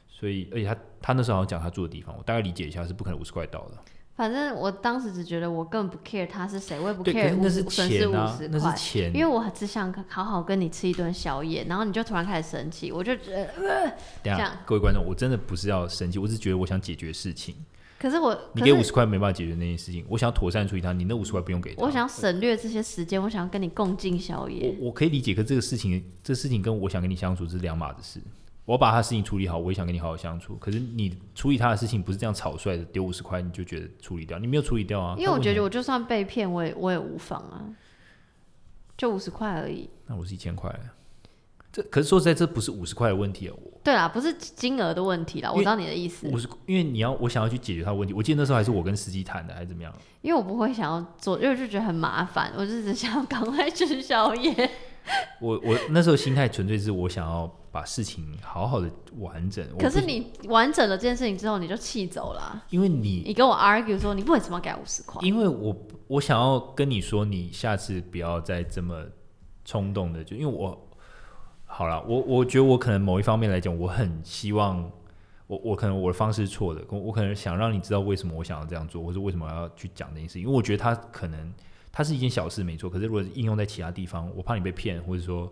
[0.08, 3.78] 所以，而且她她那时候好像讲她住的地方，我大概理解一下，是不可能五十块到的。
[4.20, 7.88] 反正我当时只觉得我根本不 care 他是谁，我也不 care 五十块，
[8.50, 13.46] 那是钱，因为我只想好好跟你吃一顿宵夜，然后你就突然开始生气，我就觉得，
[13.86, 14.52] 呃、这样。
[14.66, 17.56] 各位观众，我真的不是要生气，我只是觉得我想解决事情。
[17.98, 21.82] 可是我，你给五十块没办法解决那件事情，我想要妥善处理它，你那五十块不用给他。
[21.82, 24.76] 我想省略这些时间，我想要跟你共进宵夜。
[24.82, 28.20] 我我可以理解，可这个事情，这个、事情跟我想跟你相处是两码子事。
[28.70, 30.56] 我把他事情处理好，我也想跟你好好相处。
[30.58, 35.16] 可是你处理他的事情不是这样草率的，丢五十块你就觉得处理掉，你没有处理掉啊。
[35.18, 37.66] 因为我觉得我就算被骗，我也我也无妨啊，
[38.96, 39.90] 就五十块而已。
[40.06, 40.72] 那我是一千块，
[41.74, 43.56] 这可是说实在，这不是五十块的问题啊。
[43.84, 46.28] 对啊，不是金额的问题啦，我知道你的意思。
[46.28, 49.92] 五十，因为你要我想要去解决他的问题，我记得那时候还是我跟司机谈的，还是怎么样？
[50.22, 54.70] 因为我不会想要做，因为就觉得很麻烦，我就只想要赶快吃宵夜。
[55.42, 57.50] 我我那时候心态纯粹是我想要。
[57.72, 59.64] 把事情好好的完整。
[59.78, 62.66] 可是你完整了这件事情之后，你就气走了啊。
[62.72, 65.22] 因为你你跟我 argue 说你为什么要给五十块？
[65.22, 69.06] 因为我我想要跟你说，你下次不要再这么
[69.64, 70.90] 冲动的，就因为我
[71.66, 74.92] 好了，我我觉得我可能某一方面来讲，我很希望
[75.46, 80.42] 我我可能我的方式是错的，我我可能想让你知道为什么我想要这样做，或者为什么要去讲这件事情。
[80.42, 81.54] 因为我觉得他可能
[81.92, 85.52] 他是一件小事没错，可是如果应用在其他地方，我怕你被骗，或者说。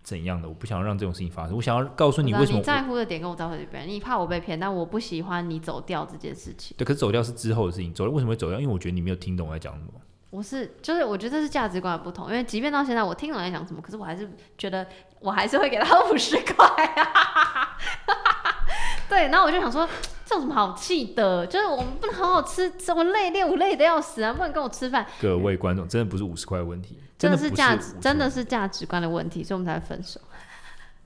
[0.00, 1.54] 怎样的，我不想要让这种事情发生。
[1.54, 6.74] 我想要告诉你为什么你在乎的点跟我在乎的点，你怕我被骗，但我不喜欢你走掉这件事情。
[6.78, 8.58] 对，可是走掉是之后的事情，走掉为什么会走掉？
[8.58, 9.92] 因为我觉得你没有听懂我在讲什么。
[10.30, 14.86] 我是就是我觉得这是价值观的不同，因为即便到现在我听懂在讲什么，可是我还是觉得
[15.20, 17.76] 我还是会给他五十块啊。
[19.10, 19.86] 对，然后我就想说，
[20.28, 21.46] 这有什么好气的？
[21.46, 24.30] 就是我们不能好好吃，这么累练，我累的要死啊！
[24.30, 25.06] 不能跟我吃饭。
[25.18, 30.20] 各位观众，真的不是五十块的问题，真的是价值，真的是价值观的问题，所以我们才会分手。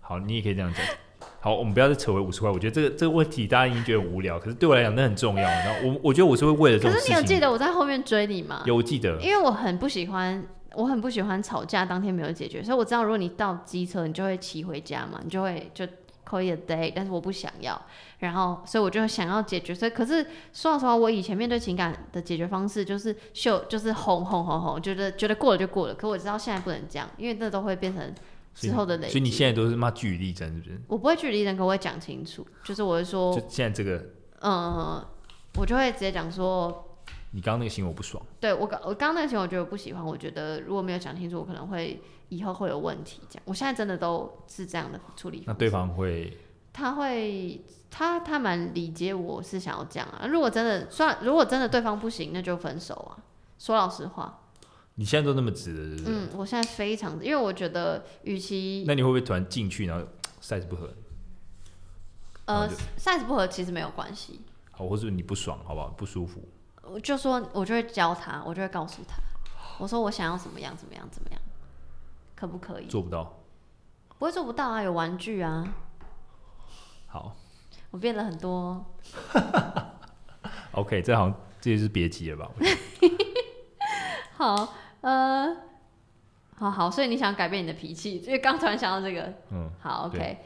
[0.01, 0.85] 好，你也可以这样讲。
[1.39, 2.51] 好，我们不要再扯回五十块。
[2.51, 5.43] 我觉得这个这个问题大家已经觉得很无聊，可是对我来讲那很重要。
[5.43, 7.15] 然后我我觉得我是会为了这种事情。
[7.15, 8.65] 可是你有记得我在后面追你吗？
[8.67, 9.17] 有，记得。
[9.21, 15.87] 因为我很不喜欢，我很不喜欢吵架当天没有解决，所以我知道如果你到机车，你就会骑回家嘛，你就会就。
[16.33, 17.79] 可以 a day，但是我不想要，
[18.21, 19.75] 然后所以我就想要解决。
[19.75, 25.95] 所以可是说老实话，我以前面对情感的解决方式就是秀，就是哄哄哄哄，觉得觉得过了就过了。
[25.95, 28.15] 可我知道现在不能这样，因为这都会变成
[28.55, 29.13] 之后的累积。
[29.13, 30.81] 所以你现在都是骂据理力争，是不是？
[30.89, 32.47] 我不会据理力争，可我会讲清楚。
[32.65, 34.03] 就是我会说，就现在这个，
[34.41, 35.05] 嗯，
[35.59, 36.92] 我就会直接讲说，
[37.33, 38.25] 你刚刚那个行为我不爽。
[38.41, 42.01] 对我刚我刚刚那个行为我觉得我不喜欢，我觉得如果没有讲清楚，我可能会。
[42.29, 43.43] 以后会有问题，这样。
[43.45, 45.45] 我现在真的都是这样的处理。
[45.47, 46.35] 那对方会？
[46.73, 50.27] 他会，他他蛮理解我是想要这样啊。
[50.27, 53.21] 如果真的算，如果真的对方不行，那就分手啊。
[53.59, 54.41] 说老实话。
[54.95, 56.17] 你现在都那么直的，是不是？
[56.17, 58.85] 嗯，我现在非常，因为我觉得，与其……
[58.87, 60.07] 那你会不会突然进去，然后
[60.41, 60.91] size 不合？
[62.47, 62.67] 呃
[62.99, 64.41] ，size 不合其实没有关系。
[64.71, 65.89] 好，或者你不爽，好不好？
[65.89, 66.41] 不舒服。
[66.93, 69.17] 我就说，我就会教他，我就会告诉他，
[69.79, 71.41] 我说我想要怎么样，怎么样，怎么样。
[72.35, 72.87] 可不可以？
[72.87, 73.39] 做不到，
[74.19, 74.83] 不会做不到啊！
[74.83, 75.75] 有玩具啊。
[77.07, 77.37] 好，
[77.91, 78.85] 我变了很多。
[80.73, 82.51] OK，这好像这也是别急了吧？
[84.37, 85.57] 好，呃，
[86.57, 88.19] 好好，所以你想改变你的脾气？
[88.19, 89.33] 因为刚突然想到这个。
[89.51, 90.45] 嗯，好，OK。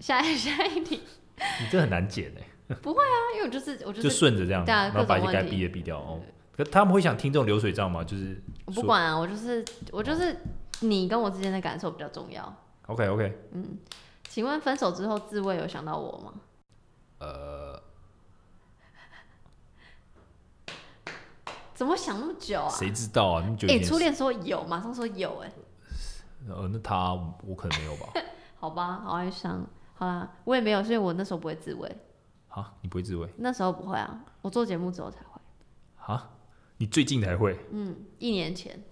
[0.00, 1.02] 下一下一题。
[1.36, 2.42] 你这很难剪哎。
[2.82, 6.20] 不会啊，因为我就是我就是顺着这样，对啊，然后把一些该避的避掉哦。
[6.56, 8.02] 可他们会想听这种流水账吗？
[8.04, 10.36] 就是我不管啊，我就是我就是。
[10.80, 12.54] 你跟我之间的感受比较重要。
[12.88, 13.48] OK OK。
[13.52, 13.78] 嗯，
[14.28, 16.34] 请问分手之后自慰有想到我吗？
[17.20, 17.82] 呃，
[21.72, 22.68] 怎么想那么久啊？
[22.68, 23.46] 谁知道啊？
[23.48, 23.72] 你觉得？
[23.72, 25.50] 哎，初恋说有，马上说有，哎。
[26.46, 28.12] 呃，那他我可能没有吧。
[28.60, 29.66] 好吧，好哀伤。
[29.94, 31.90] 好啦，我也没有，所以我那时候不会自慰。
[32.56, 33.28] 啊，你不会自慰？
[33.36, 35.40] 那时候不会啊，我做节目之后才会。
[36.06, 36.30] 啊，
[36.78, 37.54] 你最近才会？
[37.70, 38.82] 嗯，一年前。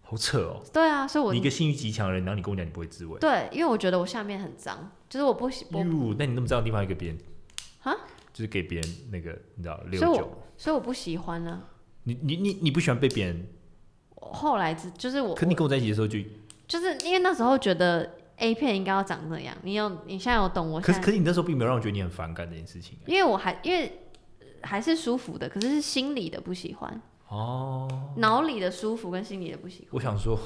[0.00, 0.62] 好扯哦！
[0.72, 3.18] 对啊，所以我你一个性欲极强的人，然后你跟我讲你不会自慰。
[3.20, 5.66] 对，因为我觉得我下面很脏，就是我不喜。
[5.70, 7.18] 哟，那你那么脏的地方，给别人
[7.82, 7.94] 啊？
[8.32, 11.62] 就是给别人那个，你知道六九，所以我不喜欢呢。
[12.04, 13.46] 你你你你不喜欢被别人？
[14.16, 16.18] 后来就是我，可你跟我在一起的时候就，
[16.66, 19.56] 就是因为那时候觉得 A 片应该要长这样。
[19.62, 20.80] 你有你现在有懂我？
[20.80, 22.98] 可是可是你那时候并没有让我觉得你很反感这件事情。
[23.06, 24.00] 因为我还因为
[24.62, 27.02] 还是舒服的，可是是心里的不喜欢。
[27.28, 29.88] 哦，脑里的舒服跟心里的不喜欢。
[29.92, 30.38] 我想说，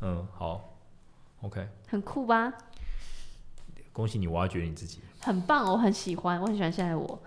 [0.00, 0.78] 嗯，好
[1.42, 2.52] ，OK，很酷吧？
[3.92, 7.20] 恭喜你挖掘你自己，很棒，我很喜欢，我很喜欢现在我。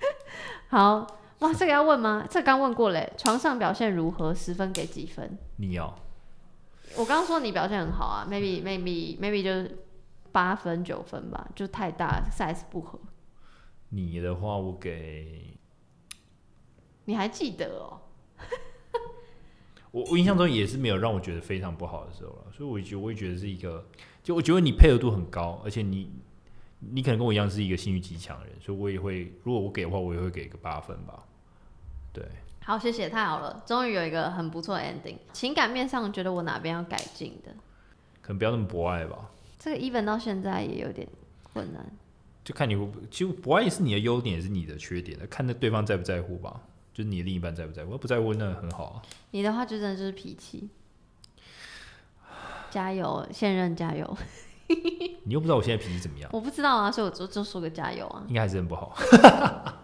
[0.68, 1.06] 好
[1.40, 2.26] 哇，这个要问吗？
[2.30, 3.12] 这个刚问过嘞。
[3.16, 4.34] 床上表现如何？
[4.34, 5.38] 十分给几分？
[5.56, 5.94] 你要？
[6.96, 9.78] 我刚刚说你表现很好啊，maybe maybe maybe 就是
[10.32, 12.98] 八分九分吧，就太大 size 不合。
[13.90, 15.56] 你的话，我给。
[17.06, 18.00] 你还记得哦？
[19.90, 23.84] 我我印象中也是没有让我觉得非常不好的时候了，所以我觉得我也觉得是一个，
[24.22, 26.08] 就我觉得你配合度很高，而且你
[26.78, 31.24] 你可能跟我一样是一个性欲极强的人，所以我也会，如果我给的话，我也会给个八分吧。
[32.12, 32.24] 对，
[32.64, 35.16] 好，谢谢，太好了，终于有一个很不错的 ending。
[35.32, 37.50] 情感面上觉得我哪边要改进的？
[38.22, 39.30] 可能不要那么博爱吧。
[39.58, 41.08] 这个 even 到现在也有点
[41.42, 41.84] 困难，
[42.44, 46.60] 就看你会，其实博爱也是你的优点，也是你的缺点的，看那对方在不在乎吧。
[46.92, 47.96] 就是你的另一半在不在乎？
[47.96, 49.02] 不在乎那很好啊。
[49.30, 50.68] 你的话就真的就是脾气。
[52.70, 54.16] 加油，现任加油。
[55.24, 56.30] 你又不知道我现在脾气怎么样？
[56.32, 58.24] 我不知道啊，所以我就就说个加油啊。
[58.28, 58.94] 应该还是很不好。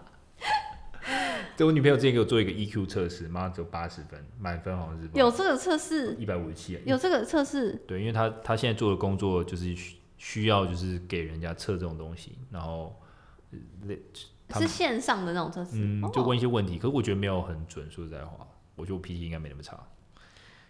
[1.56, 6.78] 对，我女朋友之前给我做一个 EQ 测试，妈只有八十分，满分好像是有这个测试，一百五十七。
[6.84, 7.72] 有这个测试？
[7.86, 9.74] 对，因为他他现在做的工作就是
[10.18, 12.94] 需要就是给人家测这种东西，然后
[14.54, 17.90] 是线上的那种测试，嗯，就问一些问题，哦、可是我觉得没有很准。
[17.90, 19.78] 说实在话，我觉得我脾气应该没那么差。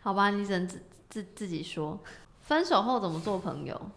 [0.00, 2.00] 好吧，你只能自自自己说。
[2.40, 3.90] 分手后怎么做朋友？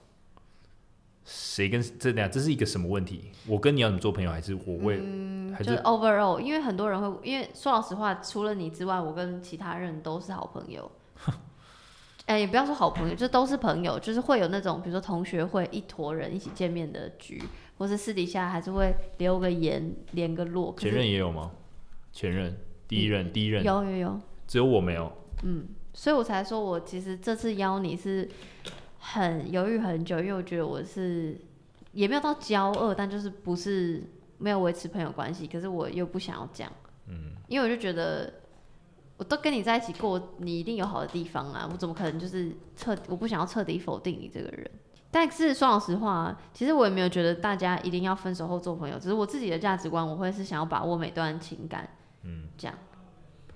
[1.31, 2.27] 谁跟这俩？
[2.27, 3.31] 这是一个什么问题？
[3.45, 4.31] 我跟你要怎么做朋友？
[4.31, 4.99] 还是我为？
[4.99, 10.91] 嗯，还是就是 overall，因为很多人会，因为说老实话，除了你之外，我跟其他人都是好朋友。
[12.25, 17.43] 哎、欸，也不要说好朋友，就都是朋友，就是会有那种，比如说同学会一坨人一起见面的局，
[17.77, 20.75] 或是私底下还是会留个言、连个络。
[20.77, 21.51] 前任也有吗？
[22.11, 25.11] 前任、第一任、嗯、第一任有有有，只有我没有。
[25.43, 28.27] 嗯，所以我才说我其实这次邀你是
[28.99, 31.39] 很犹豫很久，因为我觉得我是
[31.93, 34.03] 也没有到交恶，但就是不是
[34.37, 36.71] 没有维持朋友关系，可是我又不想要讲，
[37.07, 38.33] 嗯，因为我就觉得。
[39.17, 41.67] 我都跟你在一起过，你一定有好的地方啊！
[41.69, 42.95] 我怎么可能就是彻？
[43.09, 44.71] 我不想要彻底否定你这个人。
[45.11, 51.89] 但是说老实话，其实我也没有觉得大家一定要分手后做朋友，只是我自己的价值观，我会是想要把握每段情感。
[52.23, 52.77] 嗯，这样。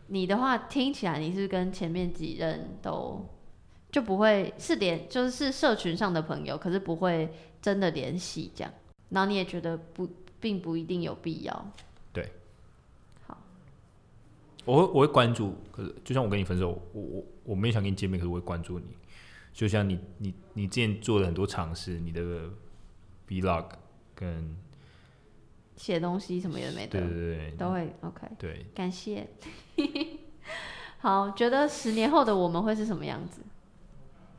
[0.07, 3.25] 你的话听起来你是跟前面几任都
[3.93, 8.73] 就不会是连就是是社群上的朋友，可是不会真的联系这样。
[9.09, 11.71] 然后你也觉得不并不一定有必要。
[12.11, 12.27] 对。
[13.27, 13.37] 好
[14.65, 18.85] 我会我会关注，可是就像我跟你分手，我我我没有想跟你见面，可是我会关注你。
[19.53, 22.49] 就像你你你之前做了很多尝试，你的
[23.27, 23.65] vlog
[24.15, 24.57] 跟
[25.77, 28.27] 写东西什么也没得，对对对，都会 OK。
[28.39, 29.27] 对，感谢。
[30.97, 33.41] 好，觉得十年后的我们会是什么样子？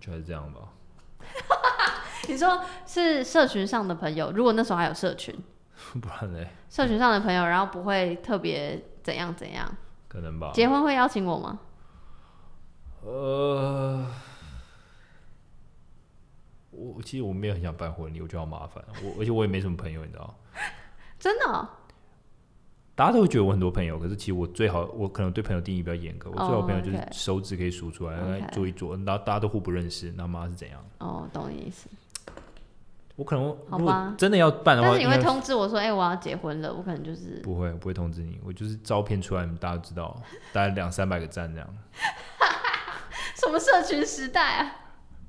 [0.04, 0.60] 就还是这样吧。
[2.28, 5.34] 你说是社群上的朋友，如果那时候还有社群，
[6.02, 6.50] 不然嘞？
[6.68, 9.74] 社群上的朋友，然后不会特别怎样怎样。
[10.08, 10.50] 可能吧。
[10.52, 11.58] 结婚会邀请我吗？
[13.02, 14.06] 呃，
[16.70, 18.84] 我其实我没有很想办婚礼，我觉得好麻烦。
[19.02, 20.34] 我而且我也没什么朋友，你知道？
[21.18, 21.66] 真的哦？
[22.96, 26.30] 大家都会觉得我很多朋友，可是其实我最好，我可能对朋友定义比较严格。
[26.30, 28.52] 我最好朋友就是手指可以数出来，来、oh.
[28.52, 30.80] 做一做，然后大家都互不认识，那妈是怎样？
[30.98, 31.88] 哦，懂你意思。
[33.16, 36.72] 我可能如果真的要办的话，但是你会通知我说，哎、欸，我要结婚了。
[36.72, 38.40] 我可能就是不会，不会通知你。
[38.44, 40.20] 我就是照片出来，大家都知道，
[40.52, 41.68] 大概两三百个赞这样。
[43.36, 44.76] 什么社群时代啊？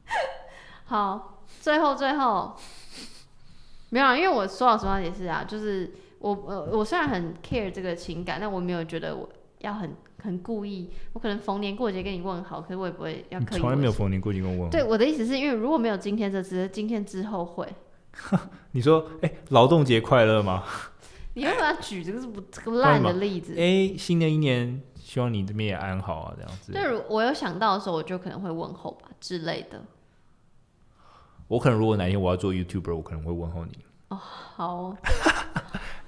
[0.86, 2.56] 好，最后最后
[3.90, 5.92] 没有啊，因为我说老实话也是啊，就是
[6.26, 10.90] 我呃我虽然很 care 这个情感，但我没有觉得我要很很故意。
[11.14, 13.60] 我可能逢年过节跟你问好，可是我也不会要刻意。
[13.60, 14.72] 从来没有逢年过节跟我问好。
[14.72, 17.68] 对，我的意思是因为如果没有今天这只是，今天之后会。
[18.72, 20.64] 你说，哎、欸，劳动节快乐吗？
[21.36, 23.54] 你为什么要举这个是不这个烂的例子？
[23.54, 26.72] 哎、欸，新的一年，希望你这边也安好啊，这样子。
[26.72, 29.80] 对，我有想到的时候，我就可能会问候吧之类的。
[31.48, 33.78] 我可能如果哪天我要做 YouTuber，我可能会问候你。
[34.08, 34.98] 哦，好哦。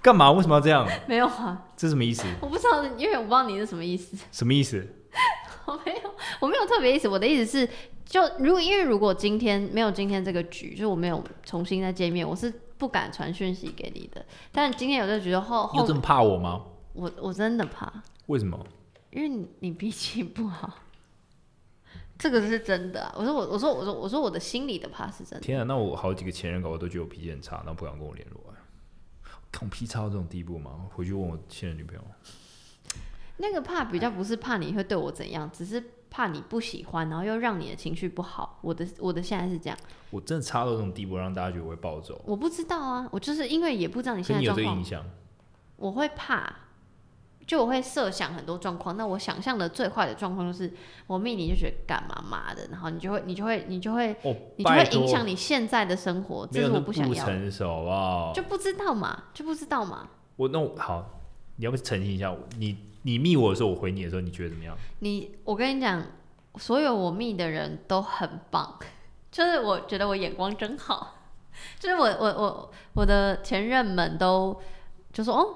[0.07, 0.31] 干嘛？
[0.31, 0.87] 为什么要这样？
[1.05, 1.65] 没有啊。
[1.75, 2.23] 这什么意思？
[2.41, 4.17] 我不知道，因为我不知道你是什么意思。
[4.31, 4.87] 什么意思？
[5.67, 7.09] 我没有，我没有特别意思。
[7.09, 7.69] 我的意思是。
[8.05, 14.25] 就如果因为如果今天没有今天这个局，就我没有重新再见面，我是不敢传讯息给你的。
[14.49, 16.63] 但今天有这个局的后，后你这么怕我吗？
[16.93, 17.91] 我我真的怕。
[18.27, 18.57] 为什么？
[19.11, 20.73] 因为你你脾气不好，
[22.17, 23.13] 这个是真的啊。
[23.17, 25.41] 我说我我说我说我说我的心里的怕是真的。
[25.41, 28.55] 天啊，那我好几个前任搞我都觉得我脾气很差，然后不敢跟我联络啊。
[29.57, 30.85] 看我脾气差到这种地步吗？
[30.93, 32.01] 回去问我现任女朋友。
[33.37, 35.83] 那个怕比较不是怕你会对我怎样，只是。
[36.09, 38.59] 怕你不喜欢，然后又让你的情绪不好。
[38.61, 39.77] 我的我的现在是这样，
[40.09, 42.19] 我真的差到这种地步，让大家觉得我会暴走。
[42.25, 44.63] 我不知道啊，我就是因为也不知道你现在状况。
[44.63, 45.05] 你有这个印象？
[45.75, 46.51] 我会怕，
[47.47, 48.95] 就我会设想很多状况。
[48.95, 50.71] 那我想象的最坏的状况就是，
[51.07, 56.45] 我命你就觉得干嘛嘛的，然后你就会你就会你就会、哦、你就会影响你现在的生活。
[56.51, 57.25] 这是我不想要。
[57.25, 58.33] 不成熟好不好？
[58.35, 60.07] 就不知道嘛，就不知道嘛。
[60.35, 61.21] 我那我好，
[61.55, 62.77] 你要不澄清一下你。
[63.03, 64.75] 你密我的时候，我回你的时候，你觉得怎么样？
[64.99, 66.03] 你，我跟你讲，
[66.57, 68.77] 所有我密的人都很棒，
[69.31, 71.15] 就是我觉得我眼光真好，
[71.79, 74.59] 就是我我我我的前任们都
[75.13, 75.55] 就说哦，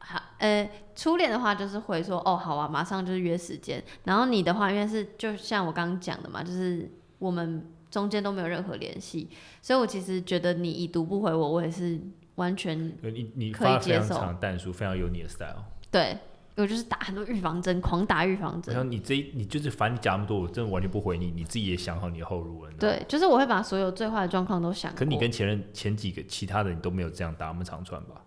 [0.00, 3.82] 好，呃，初恋的话就是回说哦，好啊，马上就是约时间。
[4.04, 9.28] 然后你的话，因为是就像我刚刚讲的嘛，就是我们中间都没有任何联系，
[9.62, 12.00] 所以我其实觉得你已读不回我，我也是
[12.34, 14.20] 完全你你可以接受。
[14.40, 16.18] 淡书非常有你的 style，对。
[16.56, 18.74] 我就是打很多预防针，狂打预防针。
[18.74, 22.70] 然后你这你就是反正你讲那么多，我真的完全不回你，你自己也想好你的后路了。
[22.78, 24.94] 对，就是我会把所有最坏的状况都想。
[24.94, 28.20] 可你跟前任前几个其他的你都没有这样打那么长串吧？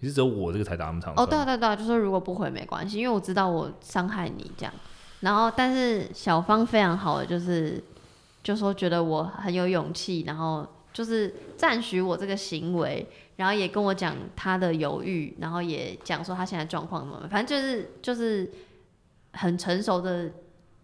[0.00, 1.12] 你是只有我这个才打那么长？
[1.16, 4.72] 哦，对对对，就说如果不回没关系，因为我知道我伤害你这样。
[5.20, 7.82] 然后，但是小芳非常好的就是，
[8.42, 13.06] 就说觉得我很有勇气，然后就是赞许我这个行为。
[13.38, 18.52] 然后也跟我讲他的犹豫，然后也讲说他现在状况怎么，反正就是就是
[19.34, 20.28] 很成熟的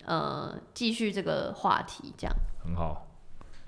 [0.04, 2.36] 呃继续这个话题这样。
[2.62, 3.08] 很好，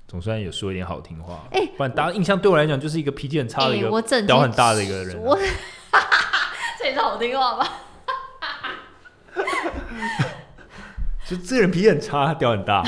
[0.08, 1.44] 总算有说一点好听话。
[1.50, 5.20] 哎、欸，不然大家印象对我来讲就是一个脾气很差的一个，屌很大的一个人。
[5.20, 5.36] 我，
[6.78, 7.68] 这也是好听话吧？
[11.26, 12.84] 就这个人脾气很差，屌很大。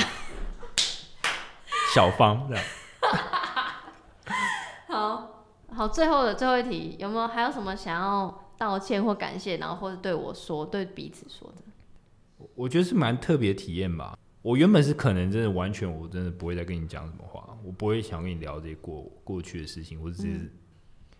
[1.93, 2.63] 小方这样。
[4.87, 11.63] 好好，最后的最后一题，有没有还有什么想要道歉或感谢，然后或者对我说，对彼此说的？
[12.55, 14.17] 我觉得是蛮特别的体验吧。
[14.41, 20.51] 我原本是可能真的完全，我真的不会再跟你讲什么话，我不会想跟你聊这些过过去的事情，我只是、嗯、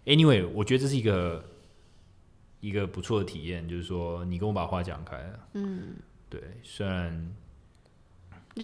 [0.06, 1.44] anyway，我觉得这是一个
[2.62, 5.96] 一个不错的体验，就是说你跟我把话讲开了，嗯，
[6.30, 7.36] 对，虽然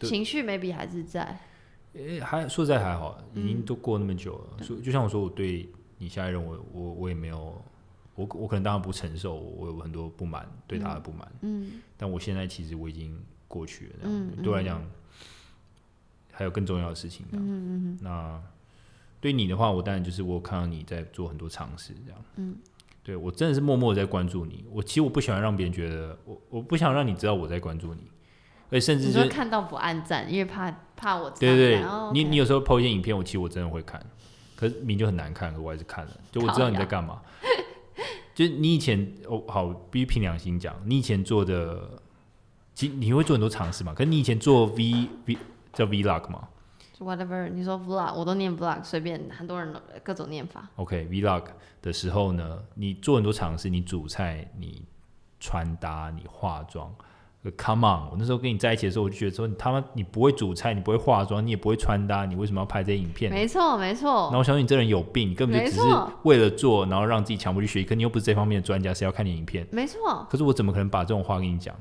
[0.02, 1.38] 情绪 maybe 还是在，
[1.94, 7.62] 诶、欸，还说实在还好，已经都过那么久了，所、就像我说，我对你下一任我我我也没有，
[8.16, 13.22] 我我可能当然不承受，我有很多不满，对他的不满，嗯，但我现在其实我已经。
[13.56, 14.84] 过去了，嗯，对我来讲，
[16.34, 17.26] 还有更重要的事情。
[17.32, 18.42] 嗯嗯，那
[19.22, 22.22] 对你的话，我当然就是我看到你在做很多尝试，这样。
[22.36, 22.58] 嗯，
[23.02, 24.66] 对我真的是默默的在关注你。
[24.70, 28.02] 我其实我不喜欢让别人觉得我，我不想让你知道我在关注你，
[28.70, 31.30] 而且甚至就是看到不暗赞，因为怕怕我。
[31.30, 34.06] 对对对，你你有时候 po 一些影片，我其实我真的会看，
[34.58, 36.12] 可是名就很难看，可我还是看了。
[36.30, 37.22] 就我知道你在干嘛。
[38.36, 42.02] 就是你以前哦，好，必须凭良心讲，你以前做的。
[42.76, 43.94] 其实你会做很多尝试嘛？
[43.94, 45.38] 可是你以前做 V V
[45.72, 46.48] 叫 Vlog 吗
[47.00, 50.68] ？Whatever，你说 Vlog，我都念 Vlog，随便很多人各种念法。
[50.76, 51.44] OK，Vlog、
[51.82, 54.84] 的时候呢，你做很多尝试，你煮菜，你
[55.40, 56.94] 穿搭，你化妆。
[57.58, 63.32] Come on，我那时候跟你在一起的时候，我就觉得说你他妈你不会煮菜，你不会化妆，你也不会穿搭，你为什么要拍这些影片？
[63.32, 64.10] 没错，没错。
[64.10, 65.82] 然后我相信你这人有病，你根本就只是
[66.24, 67.86] 为了做，然后让自己强迫去学习。
[67.86, 69.66] 可你又不是这方面的专家，谁要看你影片？
[69.72, 70.26] 没错。
[70.28, 71.76] 可是我怎么可能把这种话跟你讲？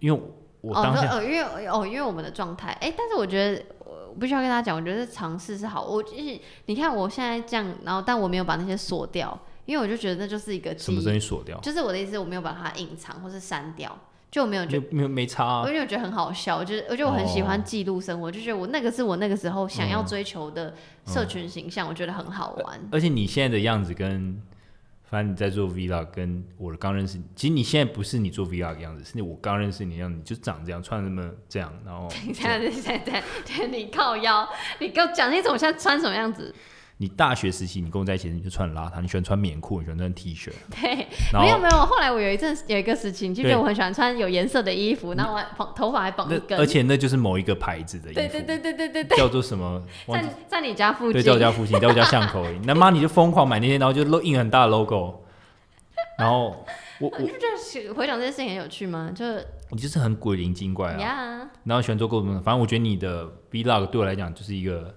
[0.00, 0.20] 因为
[0.60, 5.84] 我当下哦，因为哦，因为我们的状态，哎，但是我觉得我必须要跟大家讲，我觉得尝试是好。
[5.84, 13.98] 我就是你看我现在这样，然后但我没有把那些锁掉，因为我就觉得那就是一个什么东西锁掉，就是我的意思，我没有把它隐藏或是删掉，
[14.30, 20.74] 就我没有觉得没有没差、啊，因为我觉得很好笑，我觉得我觉得我很喜欢记录生活，哦、就觉得我那个是我那个时候想要追求的
[21.06, 22.80] 社群形象，嗯、我觉得很好玩。
[22.90, 24.40] 而且你现在的样子跟。
[25.14, 33.14] 反正你在做 Vlog，跟我刚认识你，其实你现在不是你做 Vlog 的样子，是我刚认识你的样子，你就长这样，穿那么这样，然后 等一下，等一下，等
[33.46, 34.44] 下，你靠腰，
[34.80, 36.52] 你给我讲那种，我现在穿什么样子？
[36.96, 40.50] 你大学时期，你跟我在一起，你就穿很邋遢，你喜欢穿棉裤，你喜欢穿 T 恤。
[40.80, 41.76] 对，没有没有。
[41.78, 48.20] 后来我有一阵有一个时期，你记得我很喜欢穿有颜色的衣服，然后我还头发还绑一根，而且那就是某一个牌子的衣服。
[48.20, 49.18] 对对对对对对对。
[49.18, 49.82] 叫做什么？
[50.08, 51.14] 在在你家附近。
[51.14, 52.58] 对，在我家附近，在我家巷口而已。
[52.64, 55.22] 那妈你就疯狂买那些，然后就印很大的 logo。
[56.16, 56.64] 然后
[57.00, 59.10] 我我你不觉得回想这件事情很有趣吗？
[59.12, 59.24] 就
[59.70, 64.94] 你就是很鬼灵精怪啊然后喜欢做各种，反正我觉得你的 vlog 对我来讲就是一个，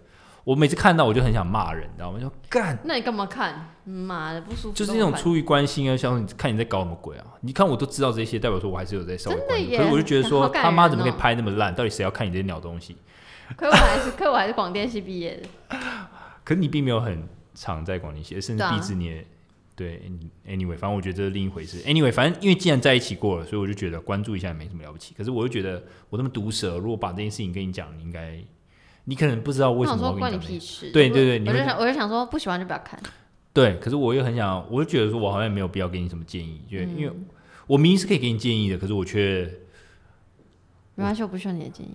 [0.48, 2.18] 我每次看到我就很想骂人，你知道吗？
[2.22, 3.70] 就干，那你干嘛看？
[3.84, 4.74] 妈的不舒服。
[4.74, 7.26] 就是那种出于关心啊，像你看你在搞什么鬼啊？
[7.42, 9.56] 你看我都知道这些，代表说我还是有在稍微关注。
[9.56, 9.78] 真的耶。
[9.78, 11.76] 可是我就觉得说他妈怎么可以拍那么烂？
[11.76, 12.96] 到底谁要看你这些鸟东西？
[13.58, 15.78] 可我还是可我还是广电系毕业的。
[16.46, 19.28] 可是你并没有很常在广电系，甚至毕制你也。
[19.76, 20.02] 对
[20.48, 21.80] ，anyway，反正我觉得这是另一回事。
[21.84, 25.14] anyway，反正因为既然在一起过了，所以我就觉得关注一下也没什么了不起。
[25.14, 28.40] 可是我又觉得我那么毒舌，如果把这件事情跟你讲，你应该，
[29.10, 30.30] 你可能不知道为什么我跟你讲。
[30.30, 30.92] 关你屁事。
[30.92, 33.00] 对对对，我就想，我就想说，不喜欢就不要看。
[33.54, 37.14] 对，可是我又很想，我就觉得说我好像没有必要给你什么建议，就、嗯、因为
[37.66, 39.50] 我明明是可以给你建议的，可是我却
[40.96, 41.92] 没关系，我不需要你的建议。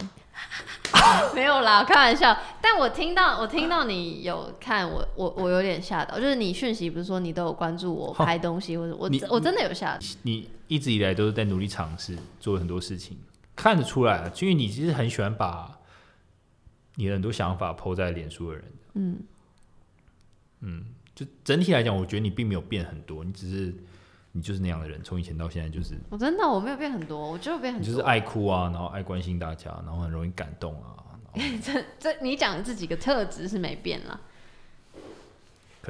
[1.35, 2.37] 没有啦，开玩笑。
[2.61, 6.19] 但我听到，我听到你有看我，我我有点吓到。
[6.19, 10.01] 就是你讯息不是说你都有关注我拍东西，或者我我真的有吓到。
[10.23, 13.17] 你一直以来都是在努力尝试做很多事情，
[13.55, 15.71] 看得出来，因为你其实很喜欢把
[16.95, 18.65] 你的很多想法 po 在脸书的人。
[18.95, 19.21] 嗯
[20.61, 23.75] 嗯，就整体来讲，我觉得你并没有变很多，你只是。
[24.35, 25.95] 你就是那样的人，从以前到现在就是。
[26.09, 27.87] 我真的我没有变很多，我就变很多。
[27.87, 31.21] 就是爱哭啊，然后爱关心大家，然后很容易感动啊。
[31.63, 34.19] 这这你讲的这几个特质是没变啦。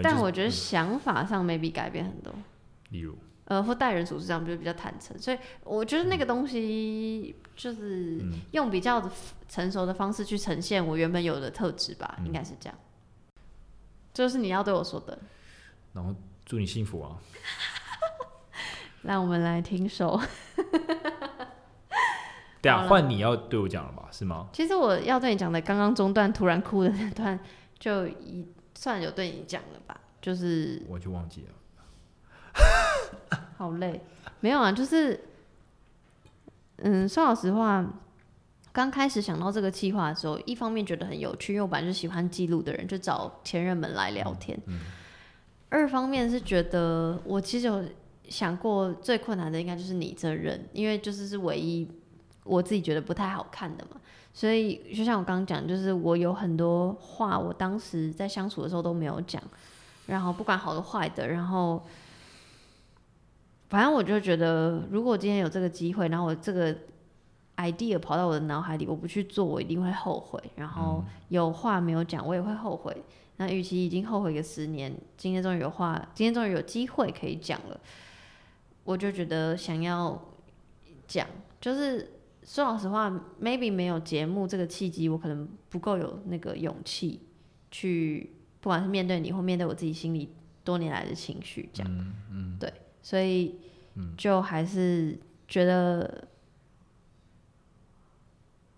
[0.02, 2.34] 但我觉得想法上 maybe 改变很多。
[2.90, 3.16] 例如。
[3.46, 9.10] 呃，或待人处事上就是比较坦诚，所以我觉得那个东西就是用比较
[9.48, 12.78] 成熟的方式去呈现我原本有的特质吧，嗯，应该是这样。
[14.14, 15.18] 就是你要对我说的。
[15.92, 17.18] 然后祝你幸福啊。
[19.02, 20.20] 让我们来听首。
[22.62, 24.08] 对啊，换你要对我讲了吧？
[24.12, 24.48] 是吗？
[24.52, 27.38] 其实我要对你讲的，刚刚中段突然哭的那段，
[27.80, 30.00] 就一算有对你讲了吧？
[30.20, 31.48] 就是我就忘记了。
[33.56, 34.00] 好累，
[34.40, 35.20] 没有啊，就是
[36.76, 37.84] 嗯，说老实话，
[38.72, 44.58] 刚开始想到这个计划的时候，一方面觉得很有趣，因为我本来就喜欢记录的人，就找前任们来聊天。
[45.68, 47.84] 二方面是觉得我其实有。
[48.28, 51.86] 想过最困难的应该就是你这人，因为就是是唯一
[52.44, 54.00] 我自己觉得不太好看的嘛。
[54.32, 59.42] 所以就像我刚刚讲，就是我有很多话，我当时在相处的时候都没有讲，
[60.06, 61.82] 然后不管好的坏的，然后
[63.72, 66.76] 反正我就觉得，如果今天有这个机会，然后我这个
[67.56, 70.38] idea 跑到我的脑海里，我不去做，我一定会后悔。
[70.56, 72.94] 然后有话没有讲，我也会后悔。
[73.38, 77.80] 那与其已经后悔个十年，今天终于有话，今天终于有机会可以讲了，
[78.84, 80.22] 我就觉得想要
[81.08, 81.26] 讲，
[81.58, 82.18] 就是。
[82.44, 83.08] 说老实话
[83.40, 87.20] ，maybe 没有节目这个契机，我可能不够有那个勇气
[87.70, 90.28] 去，不管是面对你或面对我自己心里
[90.64, 93.58] 多年来的情绪，这样，嗯嗯、对，所以
[94.16, 96.28] 就还是觉得，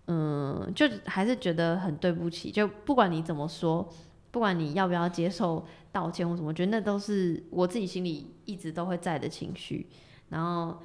[0.07, 3.87] 嗯，就还是觉得很对不起，就不管你怎么说，
[4.31, 9.87] 不管你要不要接受道歉或什么，我觉得那都是我自己心里一直都会在的情绪，
[10.29, 10.81] 然后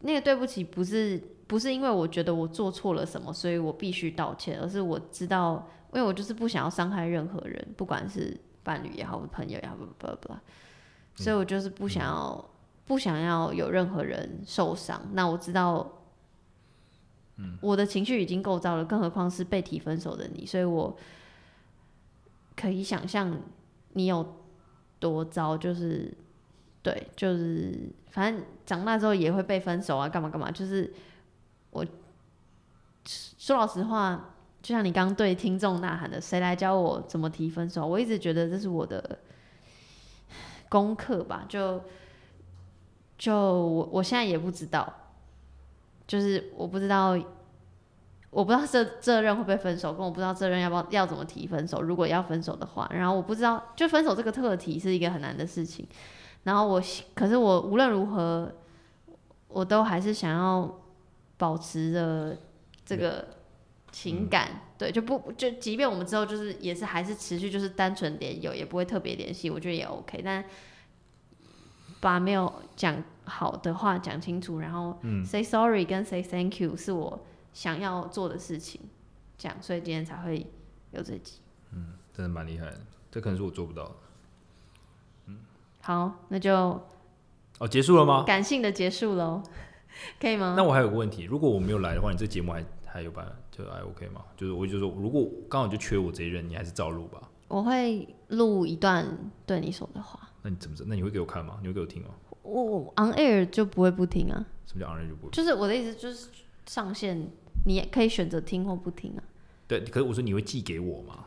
[0.00, 1.22] 那个对不起不是。
[1.50, 10.32] 不是因为我觉得我做错了什么，所以我必须道歉，而是我知道，因为我就是不想要伤害任何人，不管是伴侣也好，朋友也好，不不不，
[11.16, 12.44] 所以我就是不想要，嗯、
[12.86, 15.00] 不想要有任何人受伤。
[15.12, 16.02] 那我知道，
[17.60, 20.96] 我的情绪已经够糟了，更何况是被提分手的你，所以我
[22.56, 23.40] 可以想象
[23.92, 24.36] 你有
[24.98, 26.12] 多糟，就是
[26.82, 30.92] 对，就是反正长大之后也会被分手啊，干嘛干嘛，就是。
[31.72, 31.86] 我
[33.04, 37.86] 说老实话，就像你刚对听众呐喊的，谁来教我怎么提分手？
[37.86, 39.20] 我一直觉得这是我的
[40.68, 41.46] 功课吧。
[41.48, 41.80] 就
[43.20, 44.92] 就我我现在也不知道，
[46.08, 47.16] 就是我不知道，
[48.30, 51.80] 我不知道这这任会不会分手，跟我不知道这任要不要要怎么提分手。
[51.80, 55.86] 如果要分手的话，然后我不知道，就分手这个课题是一个很难的事情。
[56.42, 56.82] 然后我
[57.14, 58.50] 可是我无论如何，
[59.46, 60.76] 我都还是想要。
[61.40, 62.36] 保持着
[62.84, 63.26] 这个
[63.90, 70.20] 情感，嗯、对，就不就，即便我们之后就是也是还是持续就是单纯联友，也不会特别联系，我觉得也 OK。
[70.22, 70.44] 但
[72.00, 77.20] 把没有讲好的话讲清楚，然后 say sorry 跟 say thank you 是我
[77.52, 78.80] 想要做的事情，
[79.38, 80.46] 这样，所以今天才会
[80.92, 81.40] 有这集。
[81.72, 82.80] 嗯，真的蛮厉害的，
[83.10, 83.92] 这可能是我做不到的。
[85.26, 85.38] 嗯，
[85.82, 86.80] 好，那就
[87.58, 88.24] 哦，结束了吗？
[88.24, 89.42] 感性的结束喽。
[90.18, 90.54] 可以吗？
[90.56, 94.24] 那我还有个问题，如果我没有来的话，你这节目还还有办法就还 OK 吗？
[94.36, 97.20] 就是我就说，如果刚好就缺我这一任，你还是照录吧。
[97.48, 99.04] 我会录一段
[99.44, 100.29] 对你说的话。
[100.42, 100.76] 那你怎么？
[100.86, 101.58] 那你会给我看吗？
[101.60, 102.08] 你会给我听吗？
[102.42, 104.46] 我 on air 就不会不听啊。
[104.66, 105.30] 什么叫 on air 就不会？
[105.32, 106.28] 就是我的意思，就是
[106.66, 107.28] 上线
[107.66, 109.22] 你也可以选择听或不听啊。
[109.68, 111.26] 对，可是我说你会寄给我吗？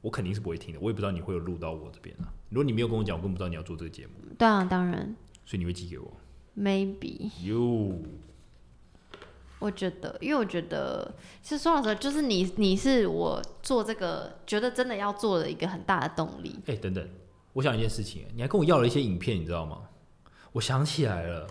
[0.00, 2.32] 我肯定是不会听的，我也不知道你会有录到我这边啊。
[2.50, 4.12] 如果你没有跟我讲，我根本不知道你要做这个节目。
[4.36, 5.14] 对啊，当然。
[5.46, 6.12] 所以你会寄给我。
[6.56, 7.30] Maybe，
[9.62, 16.56] 我觉得，因为我觉得，其实说老实话，就是你，你是我做这个觉得真的要做的一个很大的动力。
[16.66, 17.08] 哎、欸，等等，
[17.52, 19.78] 我想一件事情，你还跟我要了一些影片，你知道吗？
[20.50, 21.46] 我想起来了，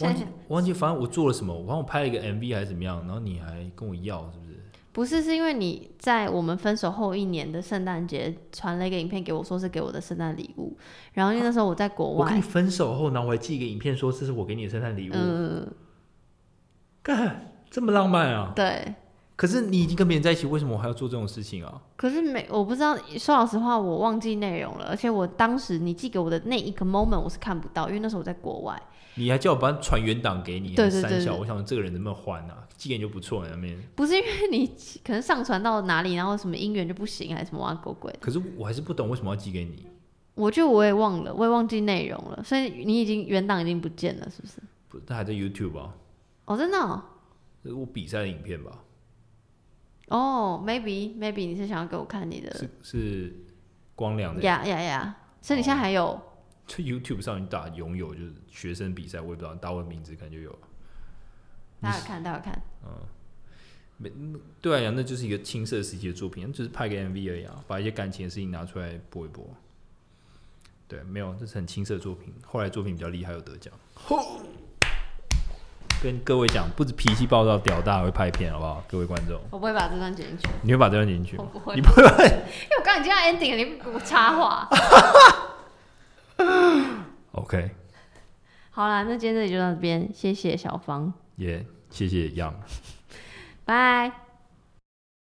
[0.00, 4.52] 忘记忘记，反正我做了什么，我反正我拍了一个 MV 还是怎么样，然后你还跟我要，是不是？
[4.92, 10.76] 不是，是因为你在我们分手后一年的圣诞节传了一个影片给我，说是给我的圣诞礼物。
[11.14, 15.12] 然后因为那时候我在国外，我跟你分手后，然后我还寄一个影片说这是我给你的圣诞礼物。
[15.14, 15.66] 嗯，
[17.02, 18.52] 干，这么浪漫啊！
[18.54, 18.94] 对。
[19.34, 21.80] 可是你已经跟别人在一起，为什么我还要做这种事情啊？
[21.96, 22.96] 可是没，我不知道。
[23.18, 24.86] 说老实话，我忘记内容了。
[24.86, 28.80] 而且我当时你寄给我的那一个 moment，我是看不到，因为那时候我在国外。
[29.14, 32.66] 你还叫我把传原档给你，对对对，三小，我想这个人能不能还啊？
[32.76, 34.66] 寄给你就不错了，那边不是因为你
[35.04, 38.14] 可能上传到哪里，然后什么音源就不行，还是什么狗鬼？
[38.20, 39.86] 可是我还是不懂为什么要寄给你。
[40.34, 44.54] 我就我也忘了，我也忘记内容了，所以你已经原档已经不见了，是不是？
[44.88, 45.92] 不，它还在 YouTube 啊。
[46.44, 47.02] 哦，真的哦？
[47.62, 48.82] 这是我比赛的影片吧？
[50.08, 52.52] 哦、oh，maybe maybe 你是想要给我看你的？
[52.58, 53.36] 是是
[53.94, 55.16] 光良的呀呀呀！
[55.40, 56.20] 所以你现在还有？
[56.66, 60.58] 在 YouTube 上你打拥有就是学生比赛，我也不知道打我的名字可能就有。
[61.80, 62.62] 大家看，大家看。
[62.84, 62.90] 嗯，
[63.98, 64.12] 没
[64.60, 69.44] 对啊，那就是一个青涩时期的作品，就是拍个 MV 而已啊，把一些感情的事情拿出来播一播。
[70.86, 72.34] 对，没有，这是很青涩的作品。
[72.44, 73.72] 后来作品比较厉害，有得奖。
[76.02, 78.82] 跟各位讲，不止脾气暴躁屌大，还会拍片，好不好？
[78.90, 80.48] 各位观众，我不会把这段剪进去。
[80.62, 81.36] 你会把这段剪进去？
[81.36, 81.76] 我不会。
[81.76, 82.02] 你不会？
[82.02, 84.68] 因为我刚已经要 ending 了，你给我插话。
[87.32, 87.70] OK。
[88.72, 91.12] 好啦，那今天这里就到这边，谢谢小芳。
[91.36, 92.54] 也、yeah, 谢谢 Young。
[93.64, 94.31] 拜。